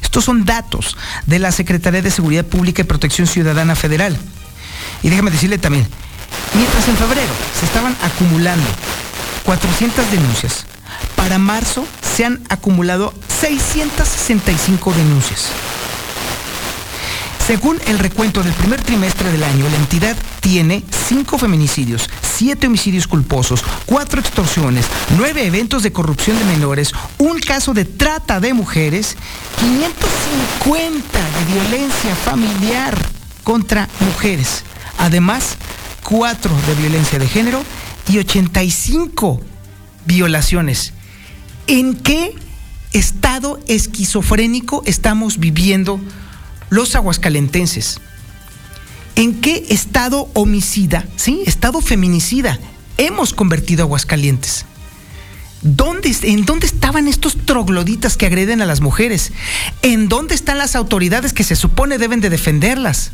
Estos 0.01 0.25
son 0.25 0.45
datos 0.45 0.95
de 1.25 1.39
la 1.39 1.51
Secretaría 1.51 2.01
de 2.01 2.11
Seguridad 2.11 2.45
Pública 2.45 2.83
y 2.83 2.85
Protección 2.85 3.27
Ciudadana 3.27 3.75
Federal. 3.75 4.17
Y 5.01 5.09
déjame 5.09 5.31
decirle 5.31 5.57
también, 5.57 5.85
mientras 6.53 6.87
en 6.87 6.95
febrero 6.95 7.33
se 7.59 7.65
estaban 7.65 7.97
acumulando 8.01 8.65
400 9.43 10.11
denuncias, 10.11 10.65
para 11.15 11.39
marzo 11.39 11.85
se 12.15 12.25
han 12.25 12.41
acumulado 12.49 13.13
665 13.41 14.93
denuncias. 14.93 15.47
Según 17.45 17.77
el 17.87 17.99
recuento 17.99 18.41
del 18.41 18.53
primer 18.53 18.81
trimestre 18.81 19.29
del 19.29 19.43
año, 19.43 19.67
la 19.69 19.75
entidad 19.75 20.15
tiene 20.39 20.81
cinco 21.09 21.37
feminicidios, 21.37 22.09
siete 22.21 22.67
homicidios 22.67 23.05
culposos, 23.05 23.65
cuatro 23.85 24.21
extorsiones, 24.21 24.85
nueve 25.17 25.45
eventos 25.45 25.83
de 25.83 25.91
corrupción 25.91 26.39
de 26.39 26.45
menores, 26.45 26.93
un 27.17 27.39
caso 27.39 27.73
de 27.73 27.83
trata 27.83 28.39
de 28.39 28.53
mujeres, 28.53 29.17
550 29.59 31.19
de 31.19 31.53
violencia 31.53 32.15
familiar 32.15 32.97
contra 33.43 33.89
mujeres. 33.99 34.63
Además, 34.97 35.57
cuatro 36.01 36.55
de 36.65 36.75
violencia 36.75 37.19
de 37.19 37.27
género 37.27 37.61
y 38.07 38.19
85 38.19 39.41
violaciones. 40.05 40.93
¿En 41.67 41.95
qué 41.95 42.33
estado 42.93 43.59
esquizofrénico 43.67 44.81
estamos 44.85 45.39
viviendo? 45.39 45.99
Los 46.73 46.95
aguascalentenses. 46.95 48.01
¿En 49.15 49.41
qué 49.41 49.67
estado 49.69 50.29
homicida, 50.33 51.05
sí, 51.17 51.43
estado 51.45 51.81
feminicida 51.81 52.59
hemos 52.97 53.33
convertido 53.33 53.83
Aguascalientes? 53.83 54.65
¿Dónde, 55.61 56.13
¿En 56.23 56.45
dónde 56.45 56.65
estaban 56.65 57.07
estos 57.07 57.37
trogloditas 57.45 58.17
que 58.17 58.25
agreden 58.25 58.61
a 58.61 58.65
las 58.65 58.81
mujeres? 58.81 59.31
¿En 59.83 60.09
dónde 60.09 60.33
están 60.33 60.57
las 60.57 60.75
autoridades 60.75 61.31
que 61.31 61.43
se 61.43 61.55
supone 61.55 61.99
deben 61.99 62.21
de 62.21 62.31
defenderlas? 62.31 63.11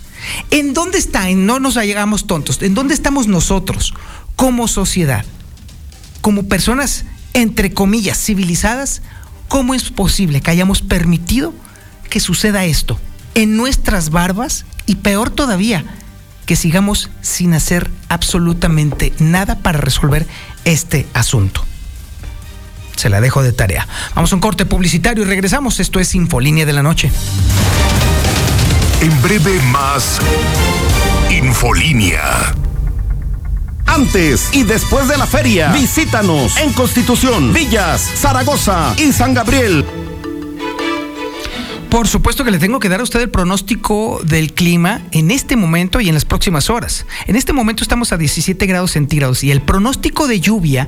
¿En 0.52 0.74
dónde 0.74 0.98
están? 0.98 1.45
No 1.45 1.60
nos 1.60 1.76
hagamos 1.76 2.28
tontos. 2.28 2.62
¿En 2.62 2.74
dónde 2.74 2.93
estamos 2.93 3.28
nosotros 3.28 3.93
como 4.38 4.69
sociedad? 4.69 5.26
Como 6.22 6.48
personas, 6.48 7.04
entre 7.34 7.74
comillas, 7.74 8.17
civilizadas. 8.24 9.02
¿Cómo 9.50 9.74
es 9.74 9.91
posible 9.91 10.39
que 10.39 10.50
hayamos 10.50 10.82
permitido 10.82 11.54
que 12.10 12.22
suceda 12.22 12.63
esto? 12.65 12.98
En 13.36 13.58
nuestras 13.58 14.10
barbas 14.10 14.65
y 14.86 14.96
peor 14.96 15.30
todavía, 15.30 15.86
que 16.46 16.56
sigamos 16.56 17.10
sin 17.22 17.54
hacer 17.54 17.89
absolutamente 18.08 19.13
nada 19.20 19.60
para 19.60 19.80
resolver 19.80 20.28
este 20.65 21.08
asunto. 21.13 21.63
Se 22.96 23.10
la 23.10 23.22
dejo 23.22 23.44
de 23.44 23.54
tarea. 23.54 23.88
Vamos 24.13 24.32
a 24.34 24.36
un 24.36 24.42
corte 24.42 24.65
publicitario 24.65 25.24
y 25.24 25.28
regresamos. 25.28 25.80
Esto 25.80 26.00
es 26.00 26.15
Infolínea 26.15 26.65
de 26.65 26.74
la 26.74 26.84
Noche. 26.84 27.10
En 29.02 29.22
breve 29.22 29.62
más 29.72 30.20
Infolínea. 31.30 32.54
Antes 33.86 34.50
y 34.52 34.63
después 34.63 35.08
de 35.08 35.18
la 35.18 35.26
feria, 35.26 35.72
visítanos 35.72 36.58
en 36.58 36.74
Constitución, 36.74 37.54
Villas, 37.54 38.02
Zaragoza 38.02 38.94
y 38.98 39.13
San 39.13 39.34
Gabriel. 39.34 39.86
Por 41.89 42.08
supuesto 42.08 42.45
que 42.45 42.52
le 42.52 42.60
tengo 42.60 42.80
que 42.80 42.88
dar 42.88 42.99
a 42.99 43.04
usted 43.04 43.19
el 43.19 43.32
pronóstico 43.32 44.21
del 44.23 44.54
clima 44.54 45.02
en 45.12 45.32
este 45.32 45.56
momento 45.56 45.99
y 45.99 46.08
en 46.08 46.13
las 46.13 46.23
próximas 46.23 46.69
horas. 46.69 47.08
En 47.25 47.36
este 47.36 47.52
momento 47.52 47.84
estamos 47.84 48.13
a 48.13 48.17
17 48.17 48.63
grados 48.67 48.91
centígrados 48.91 49.43
y 49.43 49.49
el 49.49 49.62
pronóstico 49.62 50.28
de 50.28 50.39
lluvia 50.39 50.88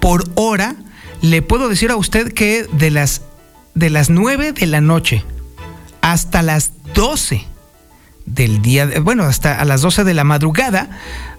por 0.00 0.24
hora 0.34 0.74
le 1.22 1.40
puedo 1.42 1.68
decir 1.68 1.92
a 1.92 1.96
usted 1.96 2.32
que 2.32 2.66
de 2.72 2.90
las, 2.90 3.22
de 3.74 3.90
las 3.90 4.10
9 4.10 4.52
de 4.52 4.66
la 4.66 4.80
noche 4.80 5.24
hasta 6.00 6.42
las 6.42 6.72
12 6.94 7.46
del 8.26 8.60
día, 8.60 8.90
bueno, 9.02 9.24
hasta 9.24 9.54
a 9.60 9.64
las 9.64 9.82
12 9.82 10.02
de 10.02 10.14
la 10.14 10.24
madrugada, 10.24 10.90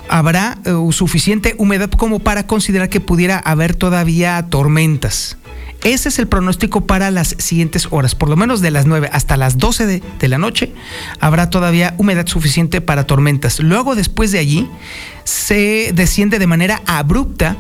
habrá 0.09 0.57
uh, 0.65 0.91
suficiente 0.91 1.55
humedad 1.57 1.89
como 1.89 2.19
para 2.19 2.47
considerar 2.47 2.89
que 2.89 3.01
pudiera 3.01 3.39
haber 3.39 3.75
todavía 3.75 4.45
tormentas. 4.49 5.37
Ese 5.83 6.09
es 6.09 6.19
el 6.19 6.27
pronóstico 6.27 6.85
para 6.85 7.09
las 7.09 7.35
siguientes 7.39 7.87
horas, 7.89 8.13
por 8.13 8.29
lo 8.29 8.35
menos 8.35 8.61
de 8.61 8.69
las 8.69 8.85
9 8.85 9.09
hasta 9.11 9.35
las 9.35 9.57
12 9.57 9.87
de, 9.87 10.03
de, 10.19 10.27
la 10.27 10.37
noche 10.37 10.73
habrá 11.19 11.49
todavía 11.49 11.95
humedad 11.97 12.27
suficiente 12.27 12.81
para 12.81 13.07
tormentas. 13.07 13.59
Luego 13.59 13.95
después 13.95 14.31
de 14.31 14.39
allí 14.39 14.69
se 15.23 15.91
desciende 15.93 16.37
de 16.37 16.45
manera 16.45 16.81
abrupta 16.85 17.57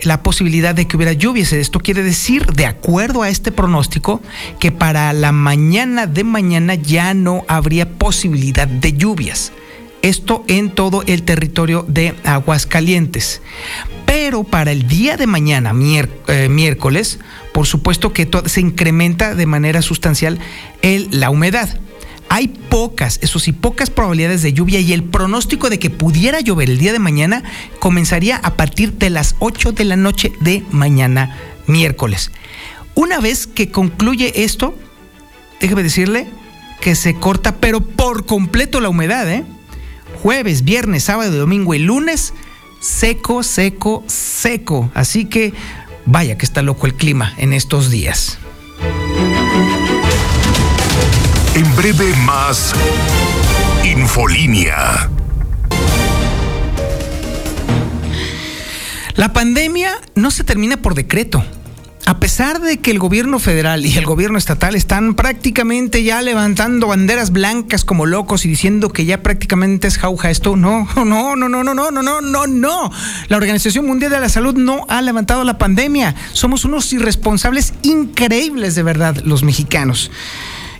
la 0.00 0.22
posibilidad 0.22 0.74
de 0.74 0.86
que 0.86 0.96
hubiera 0.96 1.12
lluvias. 1.12 1.52
Esto 1.52 1.80
quiere 1.80 2.02
decir, 2.02 2.46
de 2.46 2.66
acuerdo 2.66 3.22
a 3.22 3.28
este 3.28 3.52
pronóstico, 3.52 4.20
que 4.58 4.72
para 4.72 5.12
la 5.12 5.32
mañana 5.32 6.06
de 6.06 6.24
mañana 6.24 6.74
ya 6.74 7.14
no 7.14 7.44
habría 7.48 7.88
posibilidad 7.88 8.68
de 8.68 8.92
lluvias. 8.94 9.52
Esto 10.02 10.44
en 10.46 10.70
todo 10.70 11.02
el 11.06 11.24
territorio 11.24 11.84
de 11.88 12.14
Aguascalientes. 12.24 13.42
Pero 14.06 14.44
para 14.44 14.70
el 14.70 14.86
día 14.86 15.16
de 15.16 15.26
mañana, 15.26 15.74
eh, 16.28 16.48
miércoles, 16.48 17.18
por 17.58 17.66
supuesto 17.66 18.12
que 18.12 18.28
se 18.46 18.60
incrementa 18.60 19.34
de 19.34 19.44
manera 19.44 19.82
sustancial 19.82 20.38
el, 20.80 21.08
la 21.10 21.28
humedad. 21.28 21.68
Hay 22.28 22.46
pocas, 22.46 23.18
eso 23.20 23.40
sí, 23.40 23.50
pocas 23.50 23.90
probabilidades 23.90 24.42
de 24.42 24.52
lluvia 24.52 24.78
y 24.78 24.92
el 24.92 25.02
pronóstico 25.02 25.68
de 25.68 25.80
que 25.80 25.90
pudiera 25.90 26.38
llover 26.38 26.70
el 26.70 26.78
día 26.78 26.92
de 26.92 27.00
mañana 27.00 27.42
comenzaría 27.80 28.36
a 28.36 28.54
partir 28.54 28.92
de 28.92 29.10
las 29.10 29.34
8 29.40 29.72
de 29.72 29.84
la 29.86 29.96
noche 29.96 30.30
de 30.38 30.62
mañana 30.70 31.36
miércoles. 31.66 32.30
Una 32.94 33.18
vez 33.18 33.48
que 33.48 33.72
concluye 33.72 34.44
esto, 34.44 34.78
déjeme 35.60 35.82
decirle 35.82 36.28
que 36.80 36.94
se 36.94 37.14
corta, 37.16 37.56
pero 37.56 37.80
por 37.80 38.24
completo 38.24 38.80
la 38.80 38.88
humedad, 38.88 39.28
¿eh? 39.28 39.44
Jueves, 40.22 40.62
viernes, 40.62 41.02
sábado, 41.02 41.36
domingo 41.36 41.74
y 41.74 41.80
lunes, 41.80 42.34
seco, 42.78 43.42
seco, 43.42 44.04
seco. 44.06 44.92
Así 44.94 45.24
que 45.24 45.54
vaya 46.10 46.38
que 46.38 46.46
está 46.46 46.62
loco 46.62 46.86
el 46.86 46.94
clima 46.94 47.34
en 47.36 47.52
estos 47.52 47.90
días. 47.90 48.38
En 51.54 51.76
breve 51.76 52.14
más 52.24 52.72
Infolínea. 53.84 55.10
La 59.16 59.32
pandemia 59.32 59.98
no 60.14 60.30
se 60.30 60.44
termina 60.44 60.76
por 60.78 60.94
decreto. 60.94 61.44
A 62.08 62.20
pesar 62.20 62.62
de 62.62 62.78
que 62.78 62.90
el 62.90 62.98
gobierno 62.98 63.38
federal 63.38 63.84
y 63.84 63.98
el 63.98 64.06
gobierno 64.06 64.38
estatal 64.38 64.74
están 64.74 65.12
prácticamente 65.12 66.02
ya 66.02 66.22
levantando 66.22 66.86
banderas 66.86 67.32
blancas 67.32 67.84
como 67.84 68.06
locos 68.06 68.46
y 68.46 68.48
diciendo 68.48 68.88
que 68.88 69.04
ya 69.04 69.22
prácticamente 69.22 69.88
es 69.88 69.98
jauja 69.98 70.30
esto, 70.30 70.56
no, 70.56 70.88
no, 70.96 71.36
no, 71.36 71.50
no, 71.50 71.62
no, 71.62 71.74
no, 71.74 71.90
no, 71.90 72.02
no, 72.02 72.20
no, 72.22 72.46
no. 72.46 72.90
La 73.28 73.36
Organización 73.36 73.84
Mundial 73.84 74.10
de 74.10 74.20
la 74.20 74.30
Salud 74.30 74.54
no 74.54 74.86
ha 74.88 75.02
levantado 75.02 75.44
la 75.44 75.58
pandemia. 75.58 76.14
Somos 76.32 76.64
unos 76.64 76.90
irresponsables 76.94 77.74
increíbles 77.82 78.74
de 78.74 78.84
verdad 78.84 79.18
los 79.24 79.42
mexicanos. 79.42 80.10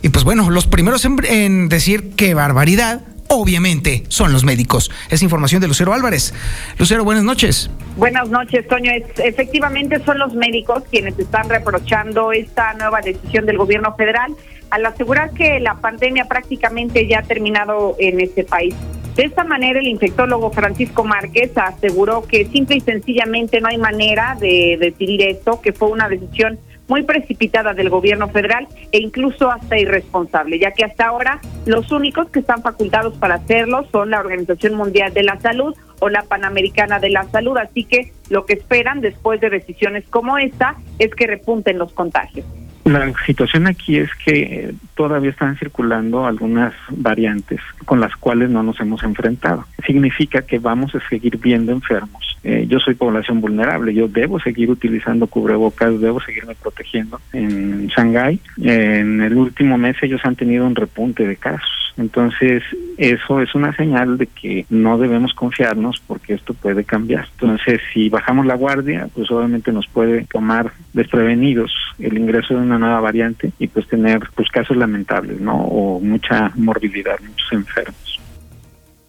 Y 0.01 0.09
pues 0.09 0.25
bueno, 0.25 0.49
los 0.49 0.65
primeros 0.65 1.05
en, 1.05 1.69
decir 1.69 2.13
qué 2.15 2.33
barbaridad, 2.33 3.01
obviamente, 3.29 4.03
son 4.09 4.33
los 4.33 4.43
médicos. 4.43 4.91
Es 5.09 5.23
información 5.23 5.61
de 5.61 5.67
Lucero 5.67 5.93
Álvarez. 5.93 6.33
Lucero, 6.77 7.03
buenas 7.03 7.23
noches. 7.23 7.69
Buenas 7.95 8.29
noches, 8.29 8.67
Toño. 8.67 8.91
efectivamente 8.91 10.01
son 10.03 10.19
los 10.19 10.33
médicos 10.33 10.83
quienes 10.89 11.17
están 11.17 11.49
reprochando 11.49 12.31
esta 12.31 12.73
nueva 12.73 13.01
decisión 13.01 13.45
del 13.45 13.57
gobierno 13.57 13.95
federal 13.95 14.35
al 14.69 14.85
asegurar 14.85 15.31
que 15.31 15.59
la 15.59 15.75
pandemia 15.75 16.25
prácticamente 16.25 17.07
ya 17.07 17.19
ha 17.19 17.23
terminado 17.23 17.95
en 17.99 18.19
este 18.19 18.43
país. 18.43 18.75
De 19.15 19.23
esta 19.25 19.43
manera, 19.43 19.79
el 19.79 19.87
infectólogo 19.87 20.51
Francisco 20.51 21.03
Márquez 21.03 21.51
aseguró 21.57 22.25
que 22.25 22.45
simple 22.45 22.77
y 22.77 22.79
sencillamente 22.79 23.59
no 23.59 23.67
hay 23.67 23.77
manera 23.77 24.37
de 24.39 24.77
decidir 24.79 25.23
esto, 25.23 25.59
que 25.59 25.73
fue 25.73 25.89
una 25.89 26.07
decisión 26.07 26.59
muy 26.89 27.03
precipitada 27.03 27.73
del 27.73 27.89
gobierno 27.89 28.27
federal 28.29 28.67
e 28.91 28.99
incluso 28.99 29.49
hasta 29.49 29.77
irresponsable, 29.77 30.59
ya 30.59 30.71
que 30.71 30.83
hasta 30.83 31.07
ahora 31.07 31.39
los 31.65 31.91
únicos 31.91 32.29
que 32.29 32.39
están 32.39 32.61
facultados 32.61 33.15
para 33.17 33.35
hacerlo 33.35 33.85
son 33.91 34.09
la 34.09 34.19
Organización 34.19 34.73
Mundial 34.75 35.13
de 35.13 35.23
la 35.23 35.39
Salud 35.39 35.75
o 35.99 36.09
la 36.09 36.23
Panamericana 36.23 36.99
de 36.99 37.09
la 37.09 37.23
Salud, 37.25 37.57
así 37.57 37.83
que 37.83 38.11
lo 38.29 38.45
que 38.45 38.53
esperan 38.53 39.01
después 39.01 39.39
de 39.39 39.49
decisiones 39.49 40.03
como 40.09 40.37
esta 40.37 40.75
es 40.97 41.13
que 41.13 41.27
repunten 41.27 41.77
los 41.77 41.93
contagios. 41.93 42.45
La 42.85 43.13
situación 43.25 43.67
aquí 43.67 43.97
es 43.97 44.09
que 44.25 44.73
todavía 44.95 45.29
están 45.29 45.57
circulando 45.57 46.25
algunas 46.25 46.73
variantes 46.89 47.59
con 47.85 47.99
las 47.99 48.15
cuales 48.15 48.49
no 48.49 48.63
nos 48.63 48.79
hemos 48.79 49.03
enfrentado. 49.03 49.65
Significa 49.85 50.41
que 50.41 50.57
vamos 50.57 50.95
a 50.95 51.09
seguir 51.09 51.37
viendo 51.37 51.71
enfermos. 51.71 52.28
Eh, 52.43 52.65
yo 52.67 52.79
soy 52.79 52.95
población 52.95 53.41
vulnerable, 53.41 53.93
yo 53.93 54.07
debo 54.07 54.39
seguir 54.39 54.69
utilizando 54.69 55.27
cubrebocas, 55.27 55.99
debo 55.99 56.19
seguirme 56.21 56.55
protegiendo. 56.55 57.19
En 57.33 57.87
Shanghái, 57.87 58.39
en 58.61 59.21
el 59.21 59.35
último 59.35 59.77
mes 59.77 59.97
ellos 60.01 60.21
han 60.23 60.35
tenido 60.35 60.65
un 60.65 60.75
repunte 60.75 61.27
de 61.27 61.35
casos 61.35 61.79
entonces, 61.99 62.63
eso 62.97 63.41
es 63.41 63.53
una 63.55 63.75
señal 63.75 64.17
de 64.17 64.27
que 64.27 64.65
no 64.69 64.97
debemos 64.97 65.33
confiarnos 65.33 66.01
porque 66.07 66.33
esto 66.33 66.53
puede 66.53 66.85
cambiar. 66.85 67.27
Entonces, 67.33 67.81
si 67.93 68.07
bajamos 68.07 68.45
la 68.45 68.55
guardia, 68.55 69.09
pues 69.13 69.29
obviamente 69.29 69.73
nos 69.73 69.85
puede 69.87 70.25
tomar 70.31 70.71
desprevenidos 70.93 71.73
el 71.99 72.17
ingreso 72.17 72.53
de 72.53 72.61
una 72.61 72.79
nueva 72.79 73.01
variante 73.01 73.51
y 73.59 73.67
pues 73.67 73.85
tener 73.87 74.21
pues 74.33 74.49
casos 74.49 74.77
lamentables, 74.77 75.41
¿no? 75.41 75.57
O 75.57 75.99
mucha 75.99 76.53
morbilidad, 76.55 77.19
muchos 77.19 77.51
enfermos 77.51 78.08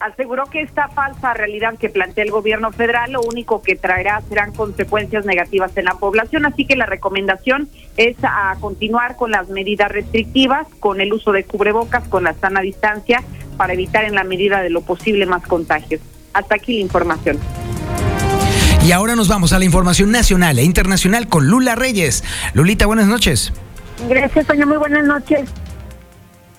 aseguró 0.00 0.46
que 0.46 0.62
esta 0.62 0.88
falsa 0.88 1.34
realidad 1.34 1.78
que 1.78 1.90
plantea 1.90 2.24
el 2.24 2.30
gobierno 2.30 2.72
federal 2.72 3.12
lo 3.12 3.20
único 3.20 3.62
que 3.62 3.76
traerá 3.76 4.22
serán 4.28 4.52
consecuencias 4.52 5.26
negativas 5.26 5.76
en 5.76 5.84
la 5.84 5.94
población, 5.94 6.46
así 6.46 6.64
que 6.64 6.74
la 6.74 6.86
recomendación 6.86 7.68
es 7.98 8.16
a 8.22 8.56
continuar 8.60 9.16
con 9.16 9.30
las 9.30 9.50
medidas 9.50 9.92
restrictivas, 9.92 10.66
con 10.80 11.02
el 11.02 11.12
uso 11.12 11.32
de 11.32 11.44
cubrebocas, 11.44 12.08
con 12.08 12.24
la 12.24 12.32
sana 12.32 12.62
distancia, 12.62 13.22
para 13.58 13.74
evitar 13.74 14.04
en 14.04 14.14
la 14.14 14.24
medida 14.24 14.62
de 14.62 14.70
lo 14.70 14.80
posible 14.80 15.26
más 15.26 15.46
contagios. 15.46 16.00
Hasta 16.32 16.54
aquí 16.54 16.76
la 16.76 16.80
información. 16.80 17.38
Y 18.82 18.92
ahora 18.92 19.14
nos 19.14 19.28
vamos 19.28 19.52
a 19.52 19.58
la 19.58 19.66
información 19.66 20.10
nacional 20.10 20.58
e 20.58 20.62
internacional 20.62 21.28
con 21.28 21.46
Lula 21.46 21.74
Reyes. 21.74 22.24
Lulita, 22.54 22.86
buenas 22.86 23.06
noches. 23.06 23.52
Gracias, 24.08 24.46
doña. 24.46 24.64
Muy 24.64 24.78
buenas 24.78 25.04
noches. 25.04 25.50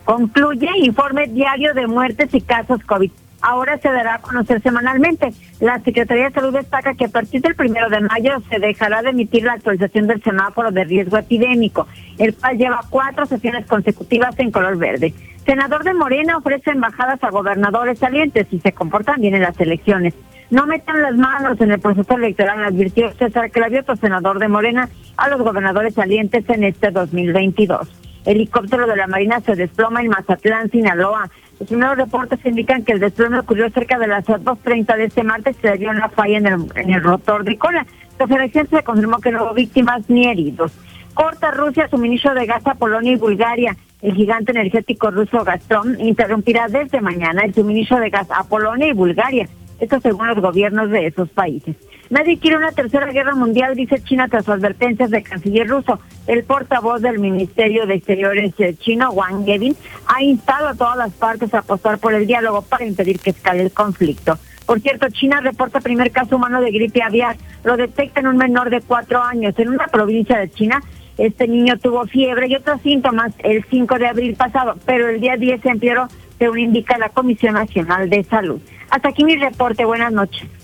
Concluye 0.06 0.70
informe 0.84 1.26
diario 1.28 1.74
de 1.74 1.88
muertes 1.88 2.32
y 2.34 2.42
casos 2.42 2.84
COVID 2.84 3.12
ahora 3.42 3.78
se 3.78 3.90
dará 3.90 4.16
a 4.16 4.22
conocer 4.22 4.62
semanalmente. 4.62 5.34
La 5.60 5.80
Secretaría 5.80 6.26
de 6.26 6.34
Salud 6.34 6.54
destaca 6.54 6.94
que 6.94 7.06
a 7.06 7.10
partir 7.10 7.42
del 7.42 7.56
primero 7.56 7.90
de 7.90 8.02
mayo 8.02 8.42
se 8.50 8.60
dejará 8.60 9.02
de 9.02 9.10
emitir 9.10 9.44
la 9.44 9.54
actualización 9.54 10.08
del 10.08 10.22
semáforo 10.24 10.72
de 10.72 10.84
riesgo 10.84 11.18
epidémico, 11.18 11.88
el 12.18 12.36
cual 12.36 12.58
lleva 12.58 12.82
cuatro 12.90 13.26
sesiones 13.26 13.66
consecutivas 13.66 14.38
en 14.40 14.52
color 14.52 14.78
verde. 14.78 15.14
Senador 15.46 15.84
de 15.84 15.94
Morena 15.94 16.38
ofrece 16.38 16.72
embajadas 16.72 17.24
a 17.24 17.32
gobernadores 17.32 17.98
salientes 17.98 18.48
y 18.52 18.60
se 18.60 18.72
comportan 18.74 19.22
bien 19.22 19.36
en 19.36 19.42
las 19.42 19.60
elecciones. 19.60 20.14
No 20.52 20.68
metan 20.68 21.02
las 21.02 21.16
manos 21.16 21.60
en 21.62 21.72
el 21.72 21.80
proceso 21.80 22.16
electoral, 22.16 22.64
advirtió 22.64 23.12
César 23.14 23.50
Clavioto, 23.52 23.96
senador 23.96 24.38
de 24.38 24.50
Morena, 24.50 24.90
a 25.18 25.30
los 25.30 25.42
gobernadores 25.42 25.94
salientes 25.94 26.48
en 26.50 26.66
este 26.66 26.92
2022. 26.92 27.88
Helicóptero 28.26 28.86
de 28.86 28.96
la 28.96 29.08
Marina 29.08 29.40
se 29.40 29.56
desploma 29.56 30.02
en 30.02 30.10
Mazatlán, 30.10 30.70
Sinaloa. 30.70 31.30
Los 31.62 31.68
primeros 31.68 31.96
reportes 31.96 32.44
indican 32.44 32.84
que 32.84 32.94
el 32.94 33.00
desplome 33.00 33.38
ocurrió 33.38 33.70
cerca 33.70 34.00
de 34.00 34.08
las 34.08 34.26
2.30 34.26 34.98
de 34.98 35.04
este 35.04 35.24
martes 35.24 35.56
y 35.60 35.62
se 35.62 35.78
dio 35.78 35.92
una 35.92 36.10
falla 36.10 36.40
en 36.40 36.48
el, 36.48 36.66
en 36.74 36.90
el 36.90 37.04
rotor 37.04 37.44
de 37.44 37.56
cola. 37.56 37.86
Elección 38.18 38.68
se 38.68 38.82
confirmó 38.82 39.20
que 39.20 39.30
no 39.30 39.44
hubo 39.44 39.54
víctimas 39.54 40.10
ni 40.10 40.26
heridos. 40.26 40.72
Corta 41.14 41.52
Rusia 41.52 41.88
suministro 41.88 42.34
de 42.34 42.48
gas 42.48 42.66
a 42.66 42.74
Polonia 42.74 43.12
y 43.12 43.16
Bulgaria. 43.16 43.78
El 44.02 44.16
gigante 44.16 44.54
energético 44.54 45.12
ruso 45.12 45.44
Gazprom 45.44 46.00
interrumpirá 46.00 46.68
desde 46.68 47.00
mañana 47.00 47.44
el 47.44 47.54
suministro 47.54 48.00
de 48.00 48.10
gas 48.10 48.32
a 48.32 48.44
Polonia 48.44 48.88
y 48.88 48.94
Bulgaria. 48.94 49.48
Esto 49.80 50.00
según 50.00 50.30
los 50.30 50.40
gobiernos 50.40 50.90
de 50.90 51.06
esos 51.06 51.30
países. 51.30 51.76
Nadie 52.12 52.40
quiere 52.40 52.58
una 52.58 52.74
tercera 52.74 53.10
guerra 53.10 53.36
mundial, 53.36 53.74
dice 53.74 54.04
China 54.04 54.28
tras 54.28 54.50
advertencias 54.50 55.10
de 55.12 55.24
canciller 55.24 55.66
ruso. 55.66 55.98
El 56.28 56.44
portavoz 56.44 57.02
del 57.02 57.20
Ministerio 57.20 57.86
de 57.86 57.94
Exteriores 57.94 58.54
eh, 58.60 58.76
chino, 58.78 59.12
Wang 59.12 59.46
Gevin, 59.46 59.78
ha 60.08 60.22
instado 60.22 60.68
a 60.68 60.76
todas 60.76 60.98
las 60.98 61.14
partes 61.14 61.54
a 61.54 61.60
apostar 61.60 62.00
por 62.00 62.14
el 62.14 62.28
diálogo 62.28 62.64
para 62.64 62.86
impedir 62.86 63.18
que 63.18 63.30
escale 63.30 63.64
el 63.64 63.72
conflicto. 63.72 64.38
Por 64.66 64.82
cierto, 64.82 65.08
China 65.10 65.40
reporta 65.40 65.80
primer 65.80 66.12
caso 66.12 66.36
humano 66.36 66.60
de 66.60 66.72
gripe 66.72 67.02
aviar. 67.02 67.38
Lo 67.64 67.78
detecta 67.78 68.20
en 68.20 68.28
un 68.28 68.36
menor 68.36 68.70
de 68.72 68.82
cuatro 68.82 69.24
años. 69.24 69.58
En 69.58 69.70
una 69.70 69.88
provincia 69.88 70.38
de 70.38 70.52
China, 70.52 70.84
Este 71.18 71.48
niño 71.48 71.78
tuvo 71.78 72.08
fiebre 72.08 72.48
y 72.48 72.56
otros 72.56 72.82
síntomas 72.82 73.32
el 73.40 73.64
5 73.70 74.00
de 74.00 74.08
abril 74.08 74.36
pasado, 74.36 74.76
pero 74.86 75.08
el 75.08 75.22
día 75.22 75.38
10 75.38 75.62
se 75.62 75.70
empeoró, 75.70 76.08
según 76.40 76.60
indica 76.60 76.98
la 76.98 77.10
Comisión 77.10 77.54
Nacional 77.54 78.10
de 78.10 78.24
Salud. 78.24 78.60
Hasta 78.90 79.10
aquí 79.10 79.24
mi 79.24 79.36
reporte. 79.36 79.86
Buenas 79.86 80.12
noches. 80.12 80.61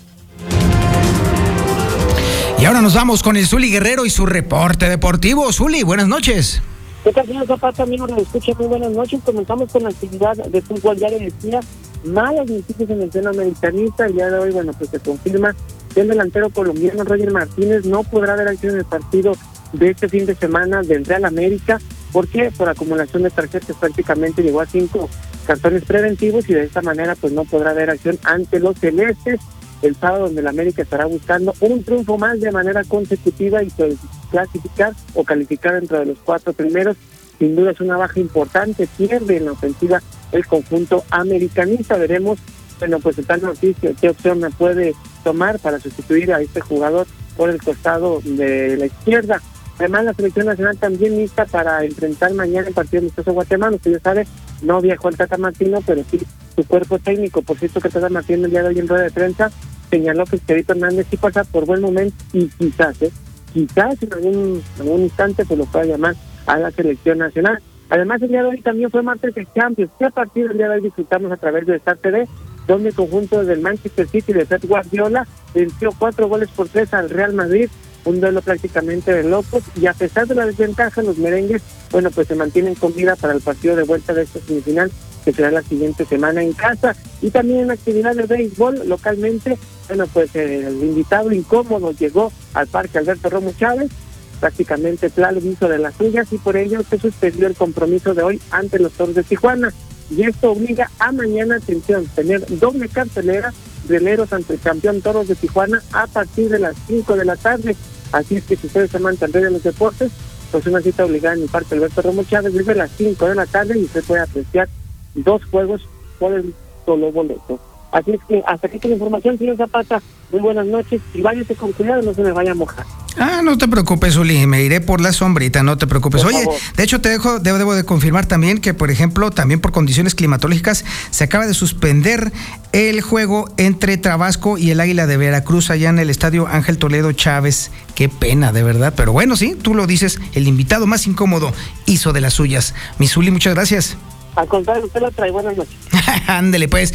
Y 2.60 2.66
ahora 2.66 2.82
nos 2.82 2.96
vamos 2.96 3.22
con 3.22 3.38
el 3.38 3.46
Zuli 3.46 3.70
Guerrero 3.70 4.06
y 4.06 4.10
su 4.10 4.26
reporte 4.26 4.90
deportivo. 4.90 5.54
Zuli, 5.54 5.84
buenas 5.84 6.08
noches. 6.08 6.60
¿Qué 7.04 7.14
tal, 7.14 7.28
señor 7.28 7.46
Zapata? 7.46 7.84
Amigos, 7.84 8.10
nos 8.10 8.24
escucha 8.24 8.54
muy 8.58 8.66
buenas 8.66 8.92
noches. 8.92 9.22
Comenzamos 9.24 9.72
con 9.72 9.84
la 9.84 9.90
actividad 9.90 10.36
de 10.36 10.62
fútbol. 10.64 10.98
Ya 10.98 11.08
le 11.10 11.20
decía, 11.20 11.60
malas 12.04 12.50
noticias 12.50 12.90
en 12.90 13.02
el 13.04 13.12
seno 13.12 13.30
americanista. 13.30 14.08
El 14.08 14.16
día 14.16 14.32
de 14.32 14.40
hoy, 14.40 14.52
bueno, 14.52 14.74
pues 14.74 14.90
se 14.90 15.00
confirma 15.00 15.56
que 15.94 16.02
el 16.02 16.08
delantero 16.08 16.50
colombiano 16.50 17.04
Roger 17.04 17.32
Martínez 17.32 17.86
no 17.86 18.04
podrá 18.04 18.36
ver 18.36 18.48
acción 18.48 18.74
en 18.74 18.80
el 18.80 18.86
partido 18.86 19.34
de 19.74 19.92
este 19.92 20.10
fin 20.10 20.26
de 20.26 20.34
semana 20.34 20.82
del 20.82 21.06
Real 21.06 21.26
América. 21.26 21.80
¿Por 22.12 22.28
qué? 22.28 22.52
Por 22.58 22.70
acumulación 22.70 23.22
de 23.22 23.30
tarjetas 23.30 23.76
prácticamente 23.80 24.42
llegó 24.42 24.62
a 24.62 24.66
cinco 24.66 25.10
cartones 25.46 25.86
preventivos 25.86 26.50
y 26.50 26.54
de 26.54 26.64
esta 26.64 26.82
manera 26.82 27.16
pues 27.16 27.34
no 27.34 27.46
podrá 27.46 27.74
ver 27.74 27.92
acción 27.92 28.18
ante 28.24 28.60
los 28.60 28.78
celestes 28.80 29.40
el 29.82 29.96
sábado 29.96 30.26
donde 30.26 30.42
el 30.42 30.48
América 30.48 30.82
estará 30.82 31.06
buscando 31.06 31.54
un 31.60 31.84
triunfo 31.84 32.18
más 32.18 32.40
de 32.40 32.52
manera 32.52 32.84
consecutiva 32.84 33.64
y 33.64 33.70
pues, 33.70 33.96
clasificar 34.32 34.94
o 35.14 35.24
calificar 35.24 35.76
dentro 35.76 36.00
de 36.00 36.08
los 36.08 36.18
cuatro 36.20 36.54
primeros. 36.54 36.98
Sin 37.40 37.56
duda 37.56 37.72
es 37.72 37.82
una 37.82 37.98
baja 37.98 38.20
importante, 38.20 38.88
pierde 38.98 39.38
en 39.38 39.46
la 39.46 39.52
ofensiva 39.52 40.02
el 40.32 40.46
conjunto 40.48 41.04
americanista. 41.12 41.96
Veremos, 41.98 42.40
bueno, 42.80 43.00
pues 43.00 43.18
tal 43.28 43.42
noticia, 43.42 43.94
qué 44.00 44.10
opción 44.10 44.40
me 44.40 44.50
puede 44.50 44.96
tomar 45.24 45.60
para 45.60 45.80
sustituir 45.80 46.34
a 46.34 46.42
este 46.42 46.62
jugador 46.62 47.06
por 47.36 47.50
el 47.50 47.62
costado 47.62 48.22
de 48.24 48.78
la 48.78 48.88
izquierda. 48.88 49.42
Además, 49.78 50.06
la 50.06 50.14
selección 50.16 50.48
nacional 50.48 50.78
también 50.78 51.18
lista 51.18 51.46
para 51.46 51.86
enfrentar 51.86 52.34
mañana 52.34 52.68
el 52.68 52.74
partido 52.74 53.02
amistoso 53.02 53.34
Guatemala. 53.34 53.76
Usted 53.76 53.92
ya 53.92 54.00
sabe, 54.00 54.28
no 54.64 54.82
viajó 54.82 55.10
el 55.10 55.18
Tata 55.18 55.38
Martino, 55.38 55.84
pero 55.86 56.04
sí 56.10 56.20
su 56.58 56.68
cuerpo 56.68 56.98
técnico. 57.00 57.42
Por 57.42 57.58
cierto, 57.58 57.80
que 57.80 57.90
Tata 57.90 58.10
Martino 58.10 58.46
el 58.46 58.52
día 58.52 58.64
de 58.64 58.70
hoy 58.70 58.80
en 58.80 58.88
rueda 58.88 59.04
de 59.04 59.12
prensa 59.12 59.52
señaló 59.90 60.26
que 60.26 60.38
Esperito 60.38 60.74
Hernández 60.74 61.06
sí 61.10 61.18
pasa 61.18 61.44
por 61.44 61.66
buen 61.66 61.82
momento 61.82 62.16
y 62.34 62.48
quizás, 62.48 63.02
¿eh? 63.04 63.12
quizás 63.54 64.02
en 64.02 64.14
algún, 64.14 64.64
algún 64.80 65.02
instante 65.02 65.46
se 65.46 65.56
lo 65.56 65.66
pueda 65.66 65.86
llamar 65.86 66.16
a 66.48 66.58
la 66.58 66.72
selección 66.72 67.20
nacional. 67.20 67.62
Además, 67.90 68.22
el 68.22 68.30
día 68.30 68.42
de 68.42 68.50
hoy 68.50 68.62
también 68.62 68.92
fue 68.92 69.02
martes 69.02 69.34
de 69.36 69.48
Champions, 69.56 69.92
que 69.98 70.06
a 70.06 70.10
partir 70.10 70.48
del 70.48 70.58
día 70.58 70.68
de 70.68 70.76
hoy 70.76 70.82
disfrutamos 70.82 71.32
a 71.32 71.38
través 71.38 71.66
de 71.68 71.78
Star 71.78 71.98
TV, 71.98 72.28
donde 72.68 72.90
el 72.90 72.96
conjunto 72.96 73.46
del 73.46 73.62
Manchester 73.62 74.08
City 74.08 74.34
de 74.34 74.46
Pep 74.46 74.66
Guardiola 74.66 75.26
venció 75.54 75.92
cuatro 75.98 76.28
goles 76.28 76.50
por 76.50 76.68
tres 76.68 76.94
al 76.94 77.10
Real 77.10 77.34
Madrid 77.34 77.70
un 78.08 78.22
duelo 78.22 78.42
prácticamente 78.42 79.14
de 79.14 79.30
locos 79.30 79.64
y 79.76 79.86
a 79.86 79.94
pesar 79.94 80.28
de 80.28 80.36
la 80.36 80.46
desventaja 80.46 81.02
los 81.02 81.18
merengues, 81.18 81.62
bueno, 81.92 82.10
pues 82.12 82.28
se 82.28 82.36
mantienen 82.36 82.76
con 82.76 82.94
vida 82.94 83.16
para 83.16 83.34
el 83.34 83.42
partido 83.42 83.76
de 83.76 83.84
vuelta 83.84 84.14
de 84.14 84.24
esta 84.24 84.40
semifinal 84.40 84.92
que 85.28 85.34
será 85.34 85.52
la 85.52 85.62
siguiente 85.62 86.06
semana 86.06 86.42
en 86.42 86.54
casa 86.54 86.96
y 87.22 87.32
también 87.32 87.60
en 87.60 87.72
actividad 87.72 88.16
de 88.16 88.28
béisbol 88.28 88.88
localmente, 88.88 89.58
bueno, 89.90 90.08
pues 90.08 90.34
el 90.38 90.82
invitado 90.82 91.34
incómodo 91.34 91.92
llegó 91.92 92.32
al 92.54 92.68
Parque 92.68 92.98
Alberto 92.98 93.30
Romo 93.30 93.52
Chávez, 93.60 93.92
prácticamente 94.40 95.10
claro 95.10 95.40
hizo 95.40 95.68
de 95.68 95.80
las 95.80 95.96
suyas 95.96 96.32
y 96.32 96.38
por 96.38 96.56
ello 96.56 96.82
se 96.90 96.98
suspendió 96.98 97.48
el 97.48 97.56
compromiso 97.56 98.14
de 98.14 98.24
hoy 98.24 98.42
ante 98.52 98.80
los 98.80 98.94
Toros 98.94 99.16
de 99.16 99.24
Tijuana 99.24 99.74
y 100.10 100.24
esto 100.24 100.54
obliga 100.54 100.90
a 100.98 101.12
mañana, 101.12 101.58
atención, 101.58 102.06
tener 102.16 102.46
doble 102.58 102.88
cartelera 102.88 103.54
de 103.90 104.26
ante 104.32 104.54
el 104.54 104.60
campeón 104.62 105.02
Toros 105.02 105.28
de 105.28 105.36
Tijuana 105.36 105.84
a 105.92 106.08
partir 106.08 106.48
de 106.48 106.60
las 106.60 106.78
5 106.88 107.18
de 107.18 107.26
la 107.26 107.36
tarde. 107.36 107.76
Así 108.14 108.38
es 108.38 108.46
que 108.46 108.56
si 108.56 108.68
ustedes 108.68 108.92
se 108.92 109.00
mantendrán 109.00 109.44
en 109.44 109.54
los 109.54 109.64
deportes, 109.64 110.10
pues 110.54 110.66
una 110.68 110.80
cita 110.80 111.04
obligada 111.04 111.36
en 111.36 111.42
el 111.42 111.50
Parque 111.50 111.76
Alberto 111.76 112.02
Romo 112.02 112.24
Chávez 112.24 112.54
desde 112.54 112.76
las 112.76 112.92
5 112.98 113.28
de 113.28 113.36
la 113.36 113.46
tarde 113.46 113.78
y 113.78 113.84
usted 113.84 114.06
puede 114.06 114.22
apreciar 114.22 114.70
dos 115.18 115.44
juegos 115.46 115.82
por 116.20 116.34
el 116.34 116.54
solo 116.86 117.12
boleto. 117.12 117.60
Así 117.92 118.12
es 118.12 118.20
que 118.28 118.44
hasta 118.46 118.68
aquí 118.68 118.80
con 118.80 118.92
la 118.92 118.96
información, 118.96 119.38
señor 119.38 119.58
Zapata. 119.58 120.02
Muy 120.32 120.42
buenas 120.42 120.66
noches 120.66 121.02
y 121.14 121.22
váyase 121.22 121.56
con 121.56 121.72
cuidado, 121.72 122.02
no 122.02 122.14
se 122.14 122.22
me 122.22 122.34
vaya 122.34 122.52
a 122.52 122.56
mojar. 122.56 122.86
Ah, 123.20 123.42
no 123.44 123.58
te 123.58 123.68
preocupes, 123.68 124.16
Uli, 124.18 124.46
me 124.46 124.62
iré 124.62 124.82
por 124.82 125.02
la 125.02 125.12
sombrita, 125.12 125.64
no 125.64 125.78
te 125.78 125.88
preocupes. 125.88 126.24
Oye, 126.24 126.46
de 126.76 126.84
hecho 126.84 127.02
te 127.02 127.10
dejo, 127.10 127.40
debo, 127.40 127.58
debo, 127.58 127.74
de 127.74 127.84
confirmar 127.84 128.28
también 128.28 128.60
que, 128.60 128.74
por 128.74 128.92
ejemplo, 128.92 129.32
también 129.32 129.60
por 129.60 129.72
condiciones 129.72 130.14
climatológicas, 130.14 130.86
se 131.10 131.24
acaba 131.24 131.48
de 131.48 131.54
suspender 131.56 132.32
el 132.74 133.02
juego 133.02 133.50
entre 133.58 133.98
Tabasco 133.98 134.58
y 134.58 134.70
el 134.70 134.80
Águila 134.82 135.08
de 135.08 135.18
Veracruz 135.18 135.72
allá 135.72 135.90
en 135.90 135.98
el 135.98 136.10
estadio 136.10 136.46
Ángel 136.48 136.78
Toledo 136.78 137.12
Chávez. 137.14 137.72
Qué 137.96 138.10
pena, 138.10 138.52
de 138.52 138.64
verdad. 138.64 138.94
Pero 138.96 139.14
bueno, 139.14 139.36
sí, 139.36 139.56
tú 139.60 139.74
lo 139.74 139.88
dices, 139.88 140.20
el 140.34 140.48
invitado 140.48 140.86
más 140.86 141.08
incómodo 141.08 141.54
hizo 141.86 142.14
de 142.14 142.22
las 142.22 142.34
suyas. 142.34 142.76
Misuli, 143.00 143.32
muchas 143.32 143.56
gracias. 143.56 143.98
Al 144.36 144.48
contrario, 144.48 144.86
usted 144.86 145.02
lo 145.02 145.12
trae. 145.12 145.32
Buenas 145.32 145.58
noches. 145.58 145.76
Ándele, 146.28 146.68
pues. 146.68 146.94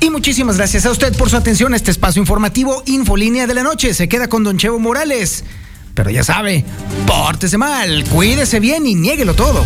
Y 0.00 0.10
muchísimas 0.10 0.56
gracias 0.56 0.86
a 0.86 0.90
usted 0.90 1.16
por 1.16 1.30
su 1.30 1.36
atención 1.36 1.72
a 1.72 1.76
este 1.76 1.90
espacio 1.90 2.20
informativo 2.20 2.82
Infolínea 2.86 3.46
de 3.46 3.54
la 3.54 3.62
Noche. 3.62 3.94
Se 3.94 4.08
queda 4.08 4.28
con 4.28 4.44
Don 4.44 4.58
Chevo 4.58 4.78
Morales. 4.78 5.44
Pero 5.94 6.10
ya 6.10 6.22
sabe, 6.22 6.64
pórtese 7.06 7.58
mal, 7.58 8.04
cuídese 8.04 8.60
bien 8.60 8.86
y 8.86 8.94
niéguelo 8.94 9.34
todo. 9.34 9.64